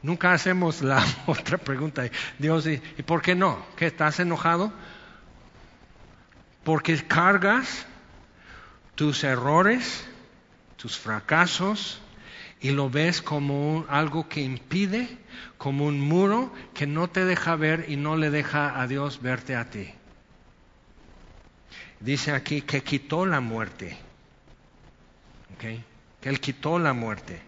[0.01, 2.05] Nunca hacemos la otra pregunta.
[2.39, 3.67] Dios, ¿y por qué no?
[3.75, 4.73] ¿Qué estás enojado?
[6.63, 7.85] Porque cargas
[8.95, 10.07] tus errores,
[10.77, 12.02] tus fracasos,
[12.63, 15.19] y lo ves como algo que impide,
[15.59, 19.57] como un muro que no te deja ver y no le deja a Dios verte
[19.57, 19.93] a ti.
[21.99, 23.99] Dice aquí que quitó la muerte,
[25.59, 25.83] que
[26.23, 27.41] Él quitó la muerte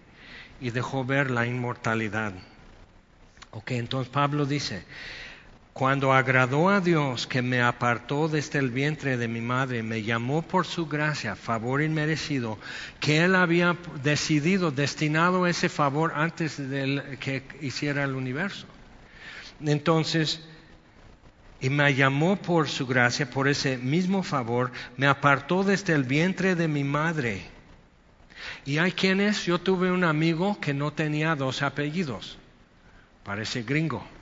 [0.60, 2.32] y dejó ver la inmortalidad.
[3.52, 4.84] Ok, entonces Pablo dice,
[5.75, 10.43] cuando agradó a Dios que me apartó desde el vientre de mi madre, me llamó
[10.43, 12.59] por su gracia, favor inmerecido,
[13.01, 18.68] que Él había decidido, destinado ese favor antes de que hiciera el universo.
[19.61, 20.45] Entonces,
[21.61, 26.55] y me llamó por su gracia, por ese mismo favor, me apartó desde el vientre
[26.55, 27.43] de mi madre.
[28.64, 32.39] Y hay quienes, yo tuve un amigo que no tenía dos apellidos,
[33.25, 34.13] parece gringo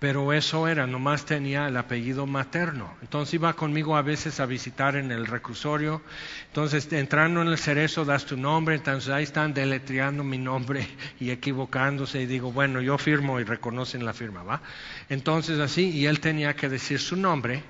[0.00, 2.94] pero eso era, nomás tenía el apellido materno.
[3.02, 6.00] Entonces iba conmigo a veces a visitar en el reclusorio.
[6.46, 8.76] Entonces, entrando en el cerezo, das tu nombre.
[8.76, 10.88] Entonces, ahí están deletreando mi nombre
[11.20, 12.22] y equivocándose.
[12.22, 14.62] Y digo, bueno, yo firmo y reconocen la firma, ¿va?
[15.10, 17.62] Entonces, así, y él tenía que decir su nombre.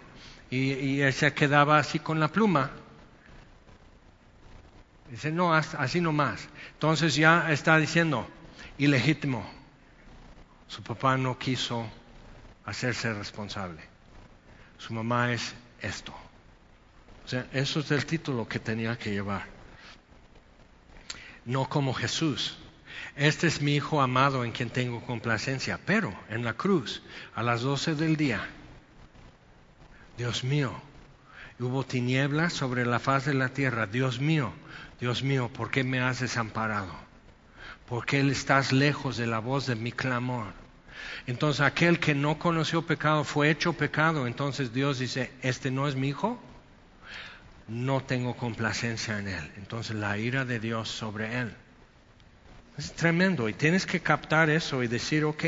[0.51, 2.70] Y, él se quedaba así con la pluma.
[5.11, 6.49] Dice, no, así nomás.
[6.74, 8.28] Entonces ya está diciendo,
[8.78, 9.45] ilegítimo.
[10.68, 11.91] Su papá no quiso
[12.64, 13.80] hacerse responsable.
[14.78, 16.14] Su mamá es esto.
[17.24, 19.46] O sea, eso es el título que tenía que llevar.
[21.44, 22.58] No como Jesús.
[23.16, 25.78] Este es mi Hijo amado en quien tengo complacencia.
[25.84, 27.02] Pero en la cruz,
[27.34, 28.48] a las doce del día,
[30.16, 30.72] Dios mío,
[31.58, 33.86] hubo tinieblas sobre la faz de la tierra.
[33.86, 34.52] Dios mío,
[35.00, 36.92] Dios mío, ¿por qué me has desamparado?
[37.88, 40.59] ¿Por qué estás lejos de la voz de mi clamor?
[41.26, 44.26] Entonces aquel que no conoció pecado fue hecho pecado.
[44.26, 46.40] Entonces Dios dice, este no es mi hijo,
[47.68, 49.53] no tengo complacencia en él.
[49.57, 51.55] Entonces la ira de Dios sobre él.
[52.78, 55.44] Es tremendo y tienes que captar eso y decir, ok,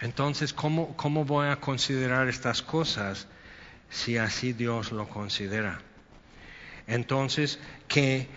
[0.00, 3.26] entonces ¿cómo, cómo voy a considerar estas cosas
[3.90, 5.80] si así Dios lo considera?
[6.86, 7.58] Entonces,
[7.88, 8.28] que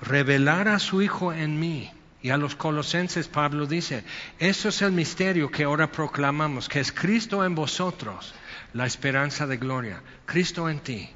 [0.00, 1.92] revelar a su Hijo en mí
[2.22, 4.04] y a los colosenses Pablo dice,
[4.38, 8.34] eso es el misterio que ahora proclamamos, que es Cristo en vosotros,
[8.74, 11.10] la esperanza de gloria, Cristo en ti.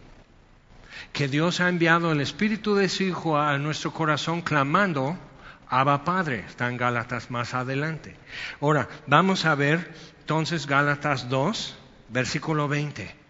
[1.12, 5.18] Que Dios ha enviado el Espíritu de su Hijo a nuestro corazón clamando,
[5.68, 8.16] Abba Padre, está en Gálatas más adelante.
[8.60, 11.76] Ahora, vamos a ver entonces Gálatas 2,
[12.08, 13.23] versículo 20.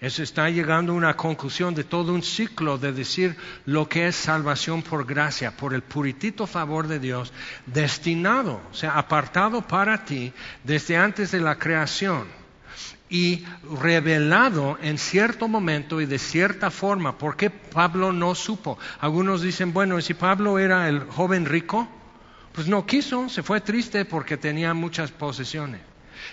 [0.00, 3.34] Eso está llegando a una conclusión de todo un ciclo de decir
[3.64, 7.32] lo que es salvación por gracia, por el puritito favor de Dios,
[7.64, 10.34] destinado, o sea, apartado para ti
[10.64, 12.26] desde antes de la creación
[13.08, 13.44] y
[13.80, 17.16] revelado en cierto momento y de cierta forma.
[17.16, 18.78] ¿Por qué Pablo no supo?
[19.00, 21.88] Algunos dicen, bueno, ¿y si Pablo era el joven rico?
[22.52, 25.80] Pues no quiso, se fue triste porque tenía muchas posesiones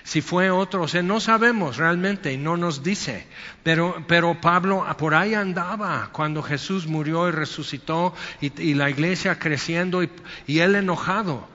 [0.04, 3.28] si fue otro, o sea, no sabemos realmente y no nos dice.
[3.64, 10.04] Pero, pero Pablo por ahí andaba cuando Jesús murió y resucitó y, la iglesia creciendo
[10.04, 10.10] y,
[10.48, 11.48] y él enojado.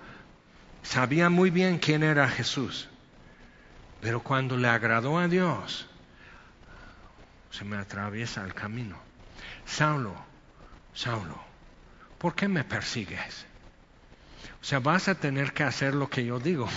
[0.83, 2.89] Sabía muy bien quién era Jesús.
[4.01, 5.87] Pero cuando le agradó a Dios,
[7.51, 8.97] se me atraviesa el camino.
[9.67, 10.15] Saulo,
[10.95, 11.39] Saulo,
[12.19, 13.45] ¿por qué me persigues?
[14.63, 16.69] O sea, vas a tener que hacer lo que yo digo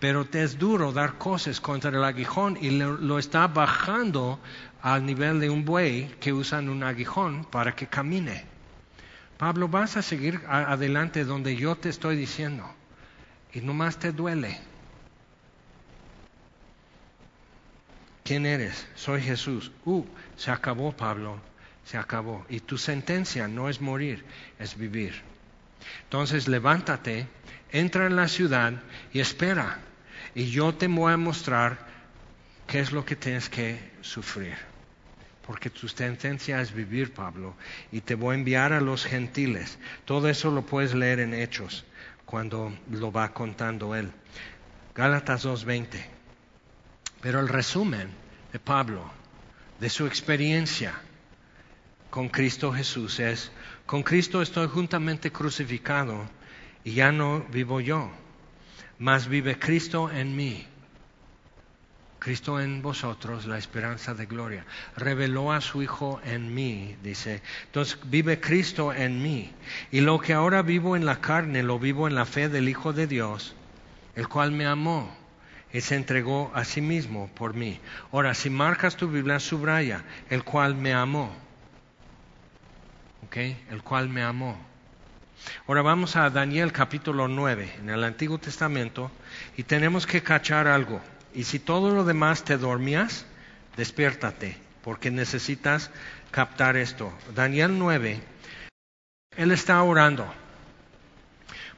[0.00, 4.38] pero te es duro dar cosas contra el aguijón y lo, está bajando
[4.82, 8.44] al nivel de un buey que usan un aguijón para que camine.
[9.36, 12.64] Pablo, vas a seguir adelante donde yo te estoy diciendo
[13.52, 14.58] y nomás te duele.
[18.24, 18.86] ¿Quién eres?
[18.94, 19.72] Soy Jesús.
[19.86, 20.04] Uh,
[20.36, 21.40] se acabó Pablo,
[21.84, 22.44] se acabó.
[22.50, 24.24] Y tu sentencia no es morir,
[24.58, 25.22] es vivir.
[26.04, 27.26] Entonces levántate,
[27.70, 28.74] entra en la ciudad
[29.12, 29.78] y espera
[30.34, 31.78] y yo te voy a mostrar
[32.66, 34.56] qué es lo que tienes que sufrir.
[35.46, 37.56] Porque tu sentencia es vivir, Pablo,
[37.90, 39.78] y te voy a enviar a los gentiles.
[40.04, 41.86] Todo eso lo puedes leer en Hechos,
[42.26, 44.12] cuando lo va contando él.
[44.94, 46.04] Gálatas 2.20.
[47.22, 48.10] Pero el resumen
[48.52, 49.10] de Pablo,
[49.80, 50.94] de su experiencia
[52.10, 53.50] con Cristo Jesús es,
[53.88, 56.14] con Cristo estoy juntamente crucificado
[56.84, 58.08] y ya no vivo yo
[58.98, 60.66] mas vive Cristo en mí.
[62.18, 64.64] Cristo en vosotros, la esperanza de gloria.
[64.96, 67.42] Reveló a su Hijo en mí, dice.
[67.66, 69.52] Entonces vive Cristo en mí.
[69.92, 72.92] Y lo que ahora vivo en la carne, lo vivo en la fe del Hijo
[72.92, 73.54] de Dios,
[74.16, 75.16] el cual me amó
[75.72, 77.78] y se entregó a sí mismo por mí.
[78.10, 81.32] Ahora, si marcas tu Biblia, subraya, el cual me amó.
[83.38, 84.58] El cual me amó.
[85.68, 89.12] Ahora vamos a Daniel capítulo 9 en el Antiguo Testamento
[89.56, 91.00] y tenemos que cachar algo.
[91.32, 93.26] Y si todo lo demás te dormías,
[93.76, 95.92] despiértate porque necesitas
[96.32, 97.12] captar esto.
[97.32, 98.20] Daniel 9,
[99.36, 100.26] él está orando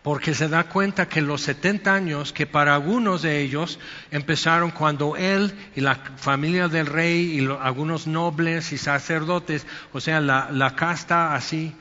[0.03, 3.78] porque se da cuenta que los 70 años, que para algunos de ellos
[4.11, 10.20] empezaron cuando él y la familia del rey y algunos nobles y sacerdotes, o sea,
[10.20, 11.74] la, casta así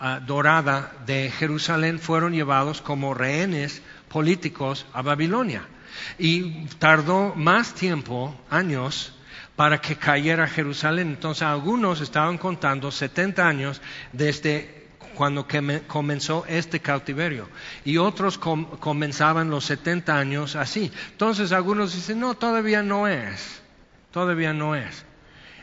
[0.00, 5.62] ah, dorada de Jerusalén, fueron llevados como rehenes políticos a Babilonia.
[6.18, 9.12] Y tardó más tiempo, años,
[9.54, 11.08] para que cayera Jerusalén.
[11.08, 14.85] Entonces algunos estaban contando 70 años desde
[15.16, 15.46] cuando
[15.88, 17.48] comenzó este cautiverio.
[17.84, 20.92] Y otros comenzaban los 70 años así.
[21.10, 23.62] Entonces algunos dicen, no, todavía no es,
[24.12, 25.04] todavía no es.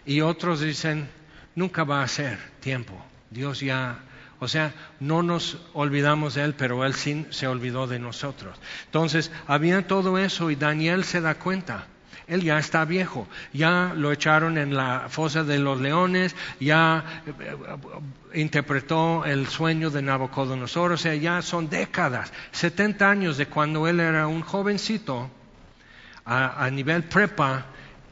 [0.06, 1.08] Y otros dicen,
[1.56, 2.93] nunca va a ser tiempo.
[3.30, 3.99] Dios ya,
[4.39, 8.58] o sea, no nos olvidamos de Él, pero Él sí se olvidó de nosotros.
[8.86, 11.88] Entonces, había todo eso y Daniel se da cuenta.
[12.28, 17.34] Él ya está viejo, ya lo echaron en la fosa de los leones, ya eh,
[17.40, 23.88] eh, interpretó el sueño de Nabucodonosor, o sea, ya son décadas, 70 años de cuando
[23.88, 25.30] él era un jovencito
[26.26, 27.66] a, nivel prepa,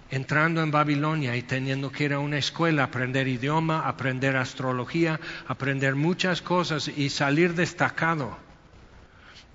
[0.09, 5.95] entrando en Babilonia y teniendo que ir a una escuela, aprender idioma, aprender astrología, aprender
[5.95, 8.37] muchas cosas y salir destacado.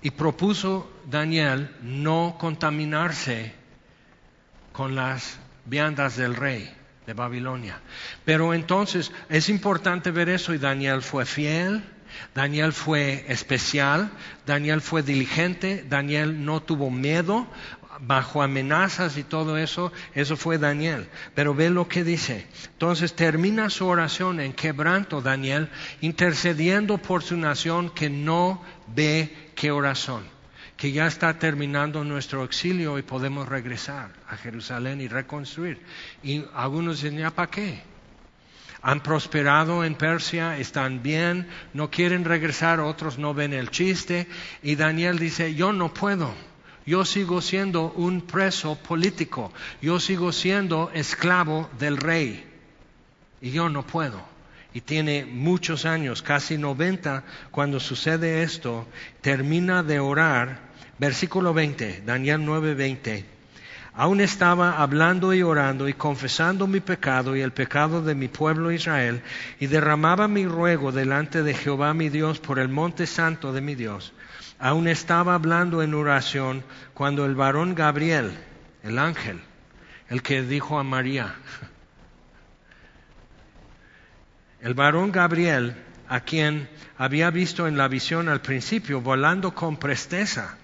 [0.01, 3.53] Y propuso Daniel no contaminarse
[4.77, 6.71] con las viandas del rey
[7.07, 7.79] de Babilonia.
[8.23, 11.83] Pero entonces es importante ver eso y Daniel fue fiel,
[12.35, 14.11] Daniel fue especial,
[14.45, 17.47] Daniel fue diligente, Daniel no tuvo miedo
[18.01, 21.09] bajo amenazas y todo eso, eso fue Daniel.
[21.33, 22.45] Pero ve lo que dice.
[22.73, 25.69] Entonces termina su oración en quebranto Daniel,
[26.01, 30.36] intercediendo por su nación que no ve qué oración
[30.77, 35.81] que ya está terminando nuestro exilio y podemos regresar a Jerusalén y reconstruir.
[36.21, 37.81] Y algunos dicen, ¿ya para qué?
[38.83, 44.27] Han prosperado en Persia, están bien, no quieren regresar, otros no ven el chiste.
[44.61, 46.31] Y Daniel dice, yo no puedo.
[46.85, 49.51] Yo sigo siendo un preso político,
[49.81, 52.45] yo sigo siendo esclavo del rey
[53.41, 54.21] y yo no puedo.
[54.73, 58.87] Y tiene muchos años, casi 90, cuando sucede esto,
[59.21, 60.66] termina de orar
[60.99, 63.25] Versículo 20, Daniel 9, 20.
[63.93, 68.71] Aún estaba hablando y orando y confesando mi pecado y el pecado de mi pueblo
[68.71, 69.23] Israel,
[69.59, 73.73] y derramaba mi ruego delante de Jehová mi Dios por el monte santo de mi
[73.73, 74.13] Dios.
[74.59, 78.31] Aún estaba hablando en oración cuando el varón Gabriel,
[78.83, 79.39] el ángel,
[80.09, 81.35] el que dijo a María,
[84.61, 85.75] el varón Gabriel,
[86.07, 90.57] a quien había visto en la visión al principio, volando con presteza,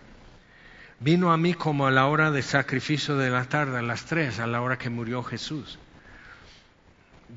[1.04, 4.40] vino a mí como a la hora de sacrificio de la tarde, a las tres,
[4.40, 5.78] a la hora que murió Jesús.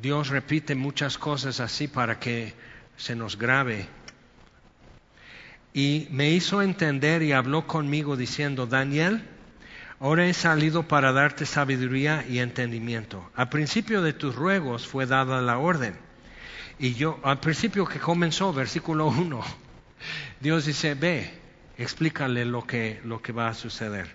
[0.00, 2.54] Dios repite muchas cosas así para que
[2.96, 3.88] se nos grave.
[5.74, 9.24] Y me hizo entender y habló conmigo diciendo, Daniel,
[9.98, 13.28] ahora he salido para darte sabiduría y entendimiento.
[13.34, 15.98] Al principio de tus ruegos fue dada la orden.
[16.78, 19.42] Y yo, al principio que comenzó, versículo 1,
[20.40, 21.45] Dios dice, ve,
[21.78, 24.14] explícale lo que, lo que va a suceder.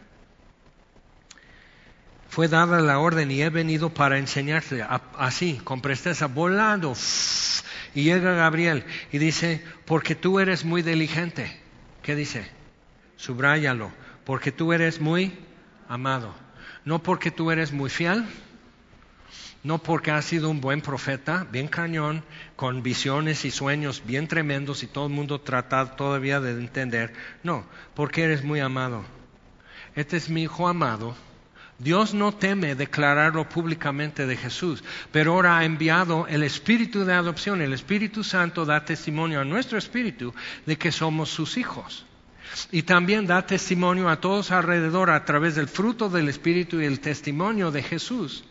[2.30, 4.86] Fue dada la orden y he venido para enseñarte
[5.18, 6.94] así, con presteza, volando.
[7.94, 11.60] Y llega Gabriel y dice, porque tú eres muy diligente.
[12.02, 12.50] ¿Qué dice?
[13.18, 13.92] Subráyalo,
[14.24, 15.38] porque tú eres muy
[15.90, 16.34] amado.
[16.86, 18.26] No porque tú eres muy fiel,
[19.64, 22.24] no porque has sido un buen profeta, bien cañón,
[22.56, 27.14] con visiones y sueños bien tremendos y todo el mundo trata todavía de entender.
[27.44, 29.04] No, porque eres muy amado.
[29.96, 31.16] Este es mi hijo amado.
[31.78, 37.62] Dios no teme declararlo públicamente de Jesús, pero ahora ha enviado el Espíritu de adopción.
[37.62, 40.34] El Espíritu Santo da testimonio a nuestro espíritu
[40.66, 42.06] de que somos sus hijos.
[42.72, 47.00] Y también da testimonio a todos alrededor a través del fruto del Espíritu y el
[47.00, 48.44] testimonio de Jesús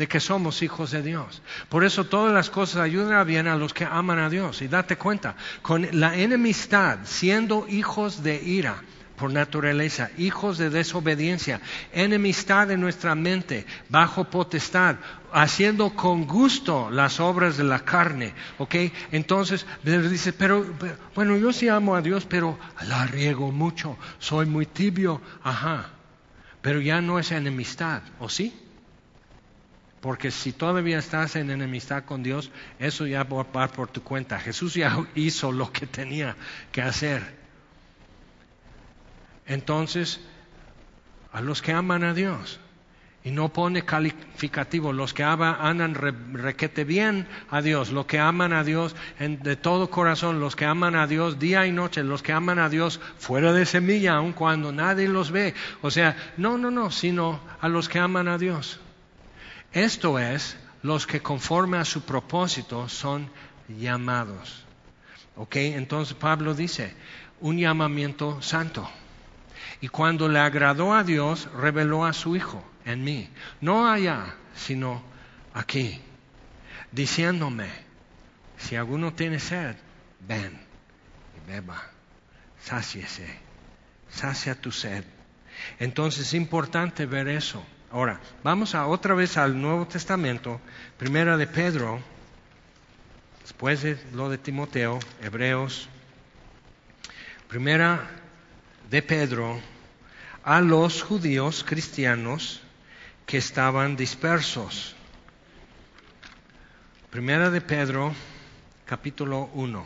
[0.00, 1.42] de que somos hijos de Dios.
[1.68, 4.62] Por eso todas las cosas ayudan bien a los que aman a Dios.
[4.62, 8.82] Y date cuenta, con la enemistad, siendo hijos de ira
[9.18, 11.60] por naturaleza, hijos de desobediencia,
[11.92, 14.96] enemistad en nuestra mente, bajo potestad,
[15.34, 18.76] haciendo con gusto las obras de la carne, ¿ok?
[19.12, 20.64] Entonces, dice, pero,
[21.14, 25.90] bueno, yo sí amo a Dios, pero la riego mucho, soy muy tibio, ajá,
[26.62, 28.54] pero ya no es enemistad, ¿o sí?
[30.00, 34.38] Porque si todavía estás en enemistad con Dios, eso ya va por tu cuenta.
[34.38, 36.36] Jesús ya hizo lo que tenía
[36.72, 37.38] que hacer.
[39.46, 40.20] Entonces,
[41.32, 42.60] a los que aman a Dios,
[43.22, 44.94] Y no pone calificativo.
[44.94, 50.40] Los que aman requete bien a Dios, los que aman a Dios de todo corazón,
[50.40, 53.66] los que aman a Dios día y noche, los que aman a Dios fuera de
[53.66, 55.52] semilla, aun cuando nadie los ve.
[55.82, 58.80] O sea, no, no, no, sino a los que aman a Dios.
[59.72, 63.30] Esto es, los que conforme a su propósito son
[63.68, 64.64] llamados.
[65.36, 65.56] ¿Ok?
[65.56, 66.94] Entonces Pablo dice,
[67.40, 68.88] un llamamiento santo.
[69.80, 73.28] Y cuando le agradó a Dios, reveló a su Hijo en mí,
[73.60, 75.02] no allá, sino
[75.54, 76.00] aquí,
[76.92, 77.68] diciéndome,
[78.58, 79.76] si alguno tiene sed,
[80.20, 80.58] ven
[81.36, 81.82] y beba,
[82.60, 83.38] sáciese,
[84.10, 85.04] sacia tu sed.
[85.78, 87.64] Entonces es importante ver eso.
[87.92, 90.60] Ahora, vamos a otra vez al Nuevo Testamento,
[90.96, 92.00] primera de Pedro,
[93.42, 95.88] después de lo de Timoteo, Hebreos,
[97.48, 98.08] primera
[98.88, 99.60] de Pedro,
[100.44, 102.62] a los judíos cristianos
[103.26, 104.94] que estaban dispersos.
[107.10, 108.14] Primera de Pedro,
[108.86, 109.84] capítulo 1.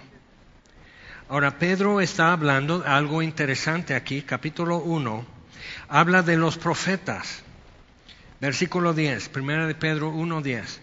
[1.31, 5.25] Ahora, Pedro está hablando algo interesante aquí, capítulo 1,
[5.89, 7.45] habla de los profetas.
[8.41, 10.81] Versículo 10, Primera de Pedro 1, 10.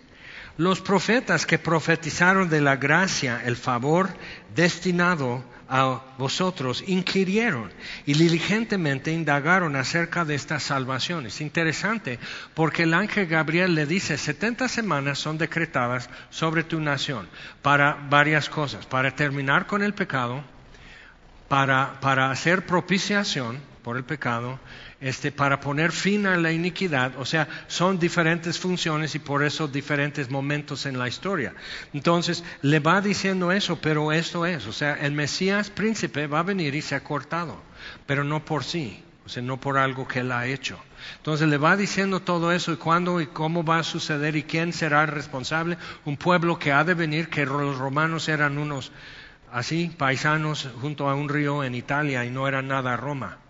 [0.58, 4.10] Los profetas que profetizaron de la gracia, el favor
[4.56, 7.72] destinado a vosotros inquirieron
[8.06, 11.26] y diligentemente indagaron acerca de esta salvación.
[11.26, 12.20] Es interesante
[12.54, 17.30] porque el ángel Gabriel le dice, 70 semanas son decretadas sobre tu nación
[17.62, 20.44] para varias cosas, para terminar con el pecado,
[21.48, 24.60] para, para hacer propiciación por el pecado,
[25.02, 29.68] este, para poner fin a la iniquidad, o sea, son diferentes funciones y por eso
[29.68, 31.54] diferentes momentos en la historia.
[31.94, 36.44] Entonces, le va diciendo eso, pero esto es, o sea, el Mesías príncipe va a
[36.44, 37.60] venir y se ha cortado,
[38.06, 40.78] pero no por sí, o sea, no por algo que él ha hecho.
[41.18, 44.72] Entonces le va diciendo todo eso y cuándo y cómo va a suceder y quién
[44.72, 45.78] será el responsable.
[46.06, 48.92] Un pueblo que ha de venir, que los romanos eran unos
[49.52, 53.41] así, paisanos junto a un río en Italia y no eran nada Roma.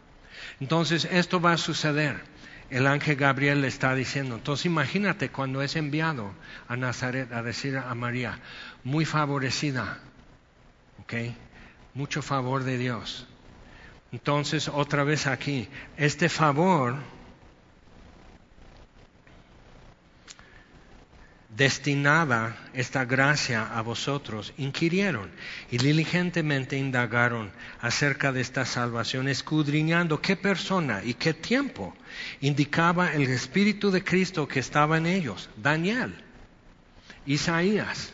[0.62, 2.22] Entonces, esto va a suceder.
[2.70, 4.36] El ángel Gabriel le está diciendo.
[4.36, 6.32] Entonces, imagínate cuando es enviado
[6.70, 8.40] a Nazaret a decir a María,
[8.84, 10.00] muy favorecida,
[11.02, 11.14] ¿ok?
[11.96, 13.28] Mucho favor de Dios.
[14.14, 15.68] Entonces, otra vez aquí,
[15.98, 16.96] este favor
[21.56, 25.30] destinada esta gracia a vosotros, inquirieron
[25.70, 27.52] y diligentemente indagaron
[27.82, 31.96] acerca de esta salvación, escudriñando qué persona y qué tiempo
[32.40, 35.50] indicaba el Espíritu de Cristo que estaba en ellos.
[35.58, 36.16] Daniel,
[37.26, 38.14] Isaías,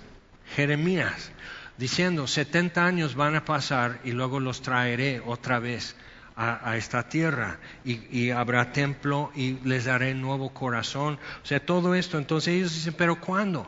[0.55, 1.31] Jeremías,
[1.77, 5.95] diciendo, 70 años van a pasar y luego los traeré otra vez
[6.37, 11.17] a, esta tierra y, habrá templo y les daré nuevo corazón.
[11.43, 12.19] O sea, todo esto.
[12.19, 13.67] Entonces ellos dicen, pero ¿cuándo?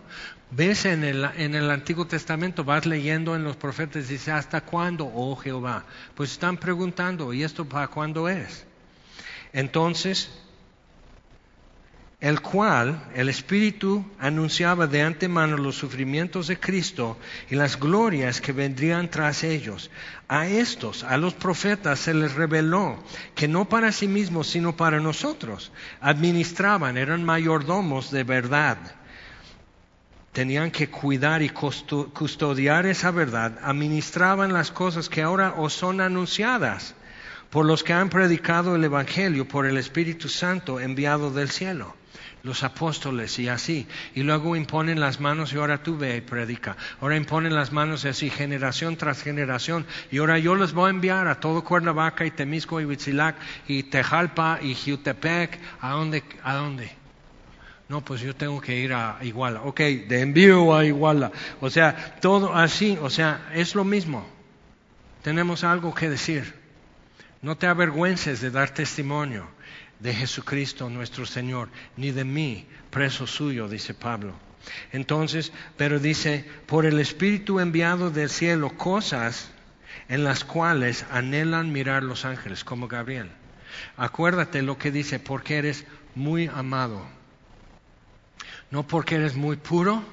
[0.51, 5.11] Ves en el, en el Antiguo Testamento, vas leyendo en los profetas, dice, ¿hasta cuándo,
[5.13, 5.85] oh Jehová?
[6.15, 8.65] Pues están preguntando, ¿y esto para cuándo es?
[9.53, 10.31] Entonces,
[12.21, 17.17] el cual el Espíritu anunciaba de antemano los sufrimientos de Cristo
[17.49, 19.89] y las glorias que vendrían tras ellos.
[20.27, 23.01] A estos, a los profetas, se les reveló
[23.35, 25.71] que no para sí mismos, sino para nosotros,
[26.01, 28.77] administraban, eran mayordomos de verdad.
[30.33, 36.95] Tenían que cuidar y custodiar esa verdad, administraban las cosas que ahora os son anunciadas
[37.49, 41.95] por los que han predicado el Evangelio por el Espíritu Santo enviado del cielo
[42.49, 43.87] los apóstoles y así.
[44.15, 46.75] Y luego imponen las manos y ahora tú ve y predica.
[46.99, 49.85] Ahora imponen las manos así, generación tras generación.
[50.11, 53.35] Y ahora yo les voy a enviar a todo Cuernavaca y Temisco y Huitzilac
[53.67, 55.59] y Tejalpa y Jutepec.
[55.79, 56.23] ¿A dónde?
[56.43, 56.91] ¿A dónde?
[57.87, 59.61] No, pues yo tengo que ir a Iguala.
[59.61, 61.31] Ok, de envío a Iguala.
[61.61, 64.27] O sea, todo así, o sea, es lo mismo.
[65.21, 66.55] Tenemos algo que decir.
[67.41, 69.47] No te avergüences de dar testimonio
[69.99, 74.33] de Jesucristo nuestro Señor, ni de mí, preso suyo, dice Pablo.
[74.91, 79.51] Entonces, pero dice, por el Espíritu enviado del cielo, cosas
[80.07, 83.29] en las cuales anhelan mirar los ángeles, como Gabriel.
[83.97, 85.85] Acuérdate lo que dice, porque eres
[86.15, 87.05] muy amado.
[88.71, 90.03] No porque eres muy puro,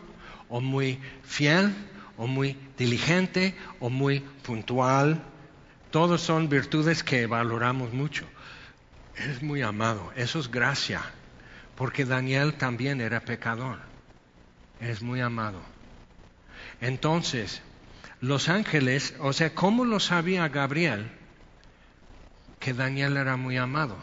[0.49, 1.75] o muy fiel,
[2.17, 5.23] o muy diligente, o muy puntual.
[5.91, 8.27] Todos son virtudes que valoramos mucho
[9.19, 10.13] es muy amado.
[10.17, 11.03] Eso es gracia,
[11.77, 13.79] porque Daniel también era pecador.
[14.81, 15.61] Es muy amado.
[16.81, 17.63] Entonces,
[18.21, 21.11] los ángeles, o sea, ¿cómo lo sabía Gabriel
[22.59, 23.97] que Daniel era muy amado?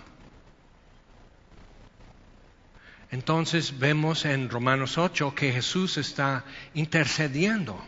[3.12, 7.80] Entonces vemos en Romanos 8 que Jesús está intercediendo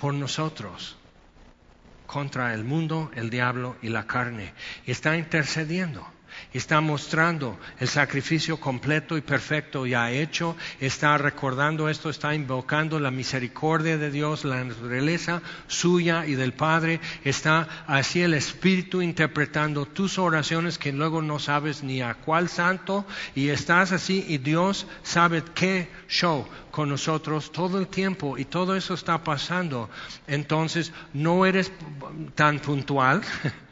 [0.00, 0.96] por nosotros
[2.06, 4.54] contra el mundo, el diablo y la carne.
[4.86, 6.13] Está intercediendo.
[6.52, 13.10] Está mostrando el sacrificio completo y perfecto ya hecho, está recordando esto, está invocando la
[13.10, 20.18] misericordia de Dios, la naturaleza suya y del Padre, está así el Espíritu interpretando tus
[20.18, 23.04] oraciones que luego no sabes ni a cuál santo
[23.34, 28.74] y estás así y Dios sabe qué show con nosotros todo el tiempo y todo
[28.74, 29.88] eso está pasando.
[30.26, 31.70] Entonces no eres
[32.34, 33.22] tan puntual.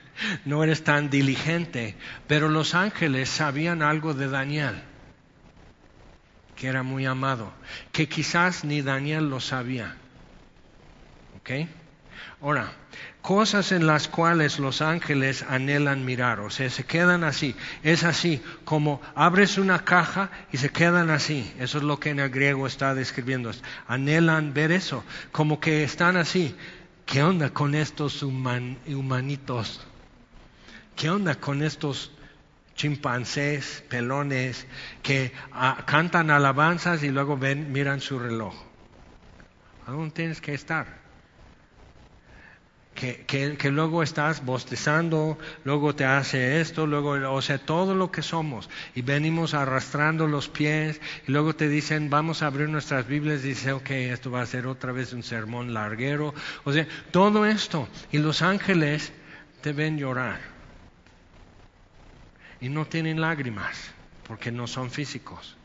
[0.44, 1.96] no eres tan diligente.
[2.26, 4.82] Pero los ángeles sabían algo de Daniel,
[6.56, 7.52] que era muy amado,
[7.92, 9.96] que quizás ni Daniel lo sabía.
[11.38, 11.50] ¿Ok?
[12.40, 12.72] Ahora,
[13.20, 17.54] cosas en las cuales los ángeles anhelan mirar, o sea, se quedan así.
[17.84, 21.52] Es así, como abres una caja y se quedan así.
[21.60, 23.52] Eso es lo que en el griego está describiendo.
[23.86, 26.56] Anhelan ver eso, como que están así.
[27.06, 29.86] ¿Qué onda con estos humanitos?
[30.96, 32.12] ¿Qué onda con estos
[32.74, 34.66] chimpancés, pelones,
[35.02, 38.54] que ah, cantan alabanzas y luego ven, miran su reloj?
[39.86, 41.02] ¿A dónde tienes que estar?
[42.94, 48.22] Que, que, luego estás bostezando, luego te hace esto, luego, o sea, todo lo que
[48.22, 48.68] somos.
[48.94, 53.48] Y venimos arrastrando los pies, y luego te dicen, vamos a abrir nuestras Biblias, y
[53.48, 56.34] dice, ok, esto va a ser otra vez un sermón larguero.
[56.64, 57.88] O sea, todo esto.
[58.12, 59.12] Y los ángeles
[59.62, 60.51] te ven llorar
[62.62, 63.90] y no tienen lágrimas
[64.22, 65.56] porque no son físicos.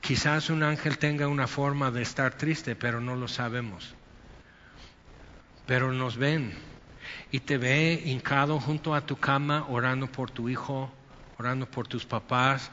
[0.00, 3.94] Quizás un ángel tenga una forma de estar triste, pero no lo sabemos.
[5.66, 6.54] Pero nos ven
[7.30, 10.90] y te ve hincado junto a tu cama orando por tu hijo,
[11.38, 12.70] orando por tus papás,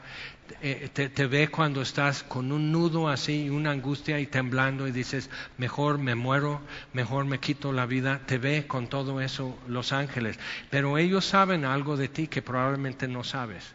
[0.60, 5.30] eh, te, ve cuando estás con un nudo así, una angustia y temblando y dices,
[5.56, 6.60] mejor me muero,
[6.92, 10.38] mejor me quito la vida, te ve con todo eso los ángeles.
[10.70, 13.72] Pero ellos saben algo de ti que probablemente no sabes,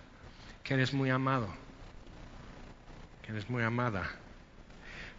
[0.64, 1.48] que eres muy amado,
[3.24, 4.10] que eres muy amada.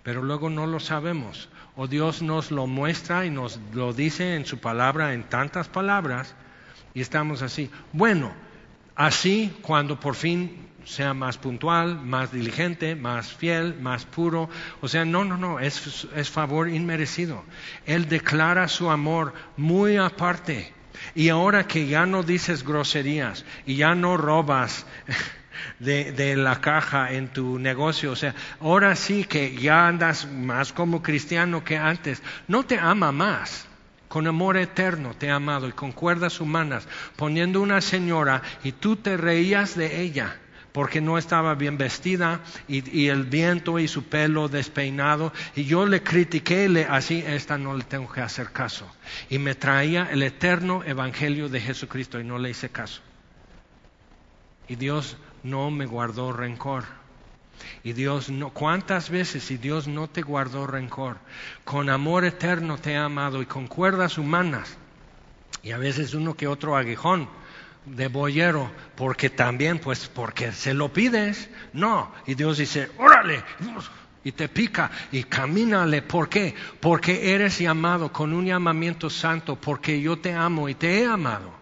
[0.05, 4.47] Pero luego no lo sabemos, o Dios nos lo muestra y nos lo dice en
[4.47, 6.35] su palabra, en tantas palabras,
[6.95, 7.71] y estamos así.
[7.93, 8.33] Bueno,
[9.01, 14.51] así cuando por fin sea más puntual, más diligente, más fiel, más puro.
[14.83, 15.81] O sea, no, no, no, es,
[16.31, 17.45] favor inmerecido.
[17.87, 20.75] Él declara su amor muy aparte.
[21.15, 24.85] Y ahora que ya no dices groserías y ya no robas
[25.79, 30.75] de, de, la caja en tu negocio, o sea, ahora sí que ya andas más
[30.75, 33.70] como cristiano que antes, no te ama más
[34.11, 38.97] con amor eterno te ha amado y con cuerdas humanas, poniendo una señora y tú
[38.97, 40.37] te reías de ella
[40.73, 45.33] porque no estaba bien vestida y, el viento y su pelo despeinado.
[45.55, 48.85] Y yo le critiqué le, así esta no le tengo que hacer caso
[49.29, 53.03] y me traía el eterno evangelio de Jesucristo y no le hice caso.
[54.67, 57.00] Y Dios no me guardó rencor
[57.83, 61.19] y Dios no cuántas veces y Dios no te guardó rencor
[61.65, 64.77] con amor eterno te ha amado y con cuerdas humanas
[65.63, 67.29] y a veces uno que otro aguijón
[67.87, 71.49] de boyero, porque también, pues, porque se lo pides.
[71.73, 73.43] No, y Dios dice, órale,
[74.23, 76.03] y te pica y camínale.
[76.03, 76.55] ¿Por qué?
[76.81, 81.60] Porque eres llamado con un llamamiento santo, porque yo te amo y te he amado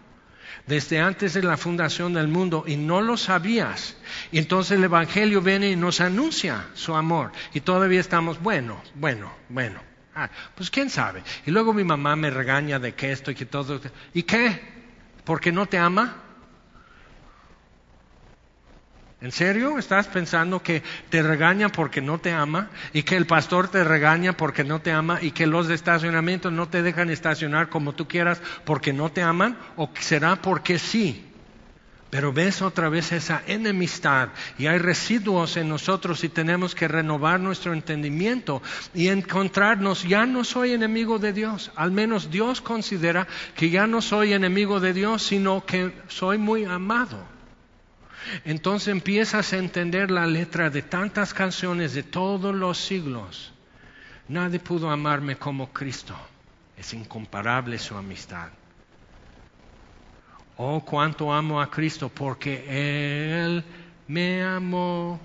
[0.69, 3.97] desde antes de la fundación del mundo y no lo sabías.
[4.31, 7.33] Y entonces el Evangelio viene y nos anuncia su amor.
[7.53, 9.81] Y todavía estamos, bueno, bueno, bueno.
[10.15, 11.23] Ah, pues quién sabe.
[11.45, 13.81] Y luego mi mamá me regaña de que esto y que todo.
[14.13, 14.79] ¿Y qué?
[15.29, 16.15] porque no te ama?
[19.21, 19.77] ¿En serio?
[19.77, 22.69] ¿Estás pensando que te regaña porque no te ama?
[22.93, 25.19] ¿Y que el pastor te regaña porque no te ama?
[25.21, 29.21] ¿Y que los de estacionamiento no te dejan estacionar como tú quieras porque no te
[29.21, 29.57] aman?
[29.75, 31.25] ¿O será porque sí?
[32.09, 37.41] Pero ves otra vez esa enemistad y hay residuos en nosotros y tenemos que renovar
[37.41, 38.63] nuestro entendimiento
[38.95, 44.01] y encontrarnos, ya no soy enemigo de Dios, al menos Dios considera que ya no
[44.01, 47.38] soy enemigo de Dios, sino que soy muy amado.
[48.45, 53.53] Entonces empiezas a entender la letra de tantas canciones de todos los siglos.
[54.27, 56.15] Nadie pudo amarme como Cristo.
[56.77, 58.49] Es incomparable su amistad.
[60.57, 62.65] Oh, cuánto amo a Cristo porque
[63.43, 63.63] Él
[64.07, 65.19] me amó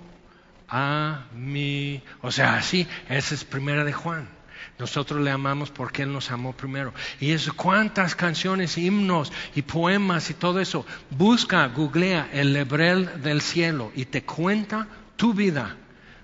[0.67, 2.01] a mí.
[2.21, 4.34] O sea, así, esa es primera de Juan.
[4.77, 6.93] Nosotros le amamos porque Él nos amó primero.
[7.19, 10.85] Y es cuántas canciones, himnos y poemas y todo eso.
[11.11, 15.77] Busca, googlea el Lebrel del cielo y te cuenta tu vida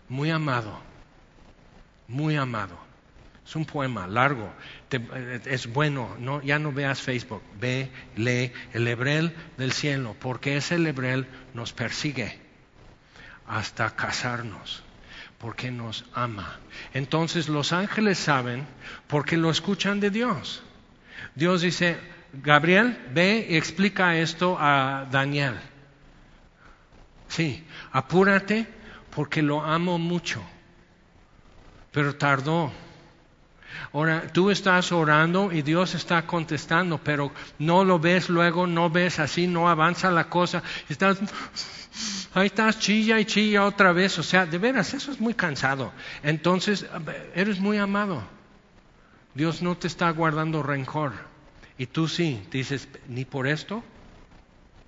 [0.09, 0.77] muy amado,
[2.07, 2.77] muy amado.
[3.45, 4.49] Es un poema largo,
[5.45, 10.75] es bueno, no, ya no veas Facebook, ve, lee el Hebrel del cielo, porque ese
[10.75, 12.39] Hebrel nos persigue
[13.47, 14.83] hasta casarnos,
[15.41, 16.59] porque nos ama.
[16.93, 18.67] Entonces los ángeles saben
[19.07, 20.63] porque lo escuchan de Dios.
[21.33, 21.97] Dios dice,
[22.31, 25.55] Gabriel, ve y explica esto a Daniel.
[27.27, 28.67] Sí, apúrate
[29.09, 30.43] porque lo amo mucho,
[31.91, 32.71] pero tardó.
[33.93, 39.19] Ahora, tú estás orando y Dios está contestando, pero no lo ves luego, no ves
[39.19, 40.63] así, no avanza la cosa.
[40.87, 41.19] Estás,
[42.33, 44.17] ahí estás, chilla y chilla otra vez.
[44.19, 45.91] O sea, de veras, eso es muy cansado.
[46.23, 46.85] Entonces,
[47.35, 48.23] eres muy amado.
[49.33, 51.13] Dios no te está guardando rencor.
[51.77, 53.83] Y tú sí, dices, ni por esto.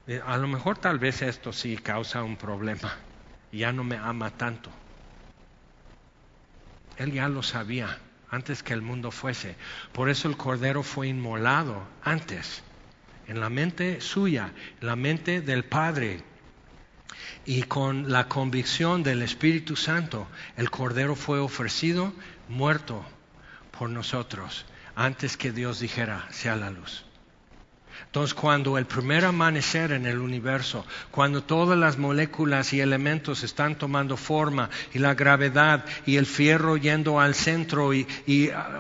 [0.08, 2.94] Eh, a lo mejor tal vez esto sí causa un problema.
[3.52, 4.70] Ya no me ama tanto.
[6.98, 7.98] Él ya lo sabía
[8.34, 9.56] antes que el mundo fuese.
[9.92, 12.64] Por eso el Cordero fue inmolado antes,
[13.28, 14.52] en la mente suya,
[14.82, 16.24] en la mente del Padre.
[17.46, 20.28] Y con la convicción del Espíritu Santo,
[20.58, 22.12] el Cordero fue ofrecido
[22.50, 23.06] muerto
[23.78, 24.66] por nosotros,
[24.96, 27.06] antes que Dios dijera, sea la luz.
[28.14, 33.76] Entonces, cuando el primer amanecer en el universo, cuando todas las moléculas y elementos están
[33.76, 38.06] tomando forma y la gravedad y el fierro yendo al centro y,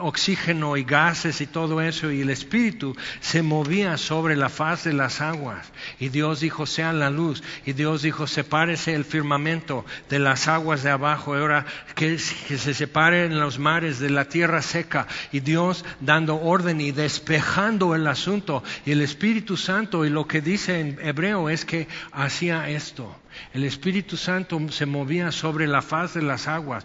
[0.01, 4.93] oxígeno y gases y todo eso y el espíritu se movía sobre la faz de
[4.93, 10.19] las aguas y Dios dijo sea la luz y Dios dijo sepárese el firmamento de
[10.19, 11.65] las aguas de abajo ahora
[11.95, 16.91] que, que se separen los mares de la tierra seca y Dios dando orden y
[16.91, 21.64] despejando el asunto y el espíritu Espíritu Santo y lo que dice en hebreo es
[21.64, 23.16] que hacía esto.
[23.54, 26.84] El Espíritu Santo se movía sobre la faz de las aguas.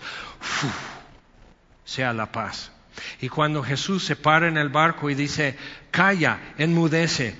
[1.84, 2.70] sea la paz.
[3.20, 5.58] Y cuando Jesús se para en el barco y dice,
[5.90, 7.36] calla, enmudece.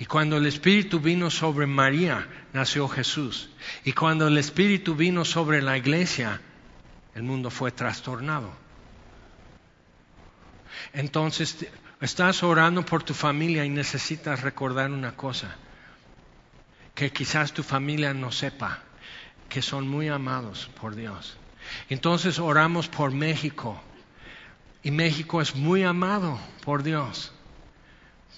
[0.00, 3.48] y cuando el Espíritu vino sobre María, nació Jesús.
[3.84, 6.40] Y cuando el Espíritu vino sobre la iglesia,
[7.14, 8.52] el mundo fue trastornado.
[10.92, 11.68] Entonces
[12.02, 15.54] Estás orando por tu familia y necesitas recordar una cosa,
[16.96, 18.80] que quizás tu familia no sepa,
[19.48, 21.36] que son muy amados por Dios.
[21.88, 23.80] Entonces oramos por México
[24.82, 27.32] y México es muy amado por Dios,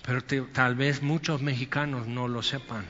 [0.04, 0.22] pero
[0.52, 2.84] tal vez muchos mexicanos no lo sepan.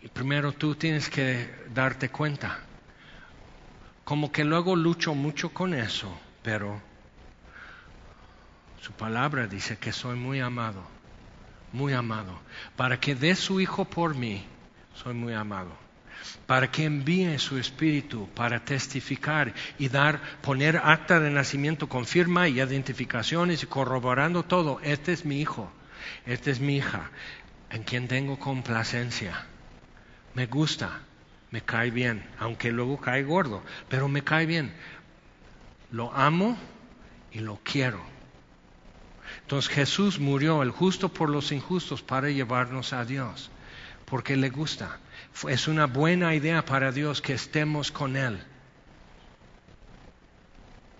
[0.00, 2.60] Y primero tú tienes que darte cuenta,
[4.02, 6.93] como que luego lucho mucho con eso, pero
[8.84, 10.82] su palabra dice que soy muy amado,
[11.72, 12.38] muy amado.
[12.76, 14.44] Para que dé su Hijo por mí,
[14.92, 15.74] soy muy amado.
[16.46, 22.46] Para que envíe su Espíritu para testificar y dar, poner acta de nacimiento con firma
[22.46, 24.80] y identificaciones y corroborando todo.
[24.82, 25.72] Este es mi Hijo,
[26.26, 27.10] esta es mi hija,
[27.70, 29.46] en quien tengo complacencia.
[30.34, 31.00] Me gusta,
[31.50, 34.74] me cae bien, aunque luego cae gordo, pero me cae bien.
[35.90, 36.58] Lo amo
[37.32, 38.13] y lo quiero
[39.44, 43.50] entonces Jesús murió, el justo por los injustos, para llevarnos a Dios,
[44.06, 44.98] porque le gusta.
[45.48, 48.42] Es una buena idea para Dios que estemos con Él.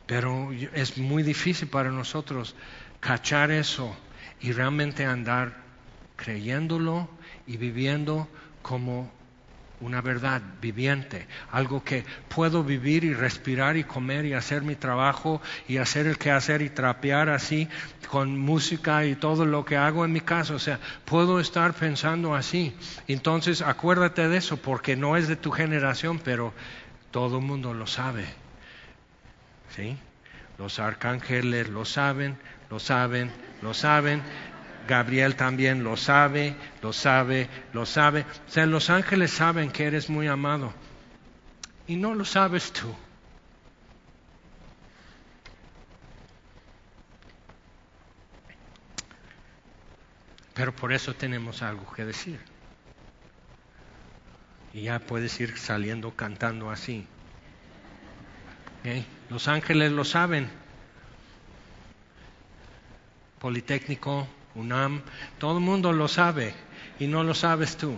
[0.06, 2.54] Pero es muy difícil para nosotros
[3.00, 3.96] cachar eso
[4.42, 5.56] y realmente andar
[6.16, 7.08] creyéndolo
[7.46, 8.28] y viviendo
[8.60, 9.10] como
[9.84, 12.04] una verdad viviente, algo que
[12.34, 16.62] puedo vivir y respirar y comer y hacer mi trabajo y hacer el que hacer
[16.62, 17.68] y trapear así
[18.08, 20.54] con música y todo lo que hago en mi casa.
[20.54, 22.74] O sea, puedo estar pensando así.
[23.08, 26.54] Entonces, acuérdate de eso porque no es de tu generación, pero
[27.10, 28.24] todo el mundo lo sabe.
[29.76, 29.98] ¿Sí?
[30.56, 32.38] Los arcángeles lo saben,
[32.70, 33.30] lo saben,
[33.60, 34.22] lo saben.
[34.86, 38.26] Gabriel también lo sabe, lo sabe, lo sabe.
[38.46, 40.72] O sea, los ángeles saben que eres muy amado.
[41.86, 42.94] Y no lo sabes tú.
[50.54, 52.40] Pero por eso tenemos algo que decir.
[54.72, 57.06] Y ya puedes ir saliendo cantando así.
[59.30, 60.48] Los ángeles lo saben.
[63.40, 65.02] Politécnico, UNAM,
[65.38, 66.54] todo el mundo lo sabe
[66.98, 67.96] y no lo sabes tú.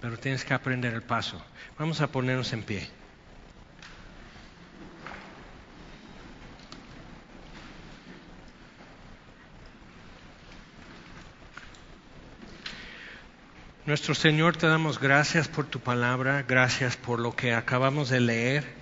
[0.00, 1.40] Pero tienes que aprender el paso.
[1.78, 2.90] Vamos a ponernos en pie.
[13.84, 18.81] Nuestro Señor, te damos gracias por tu palabra, gracias por lo que acabamos de leer.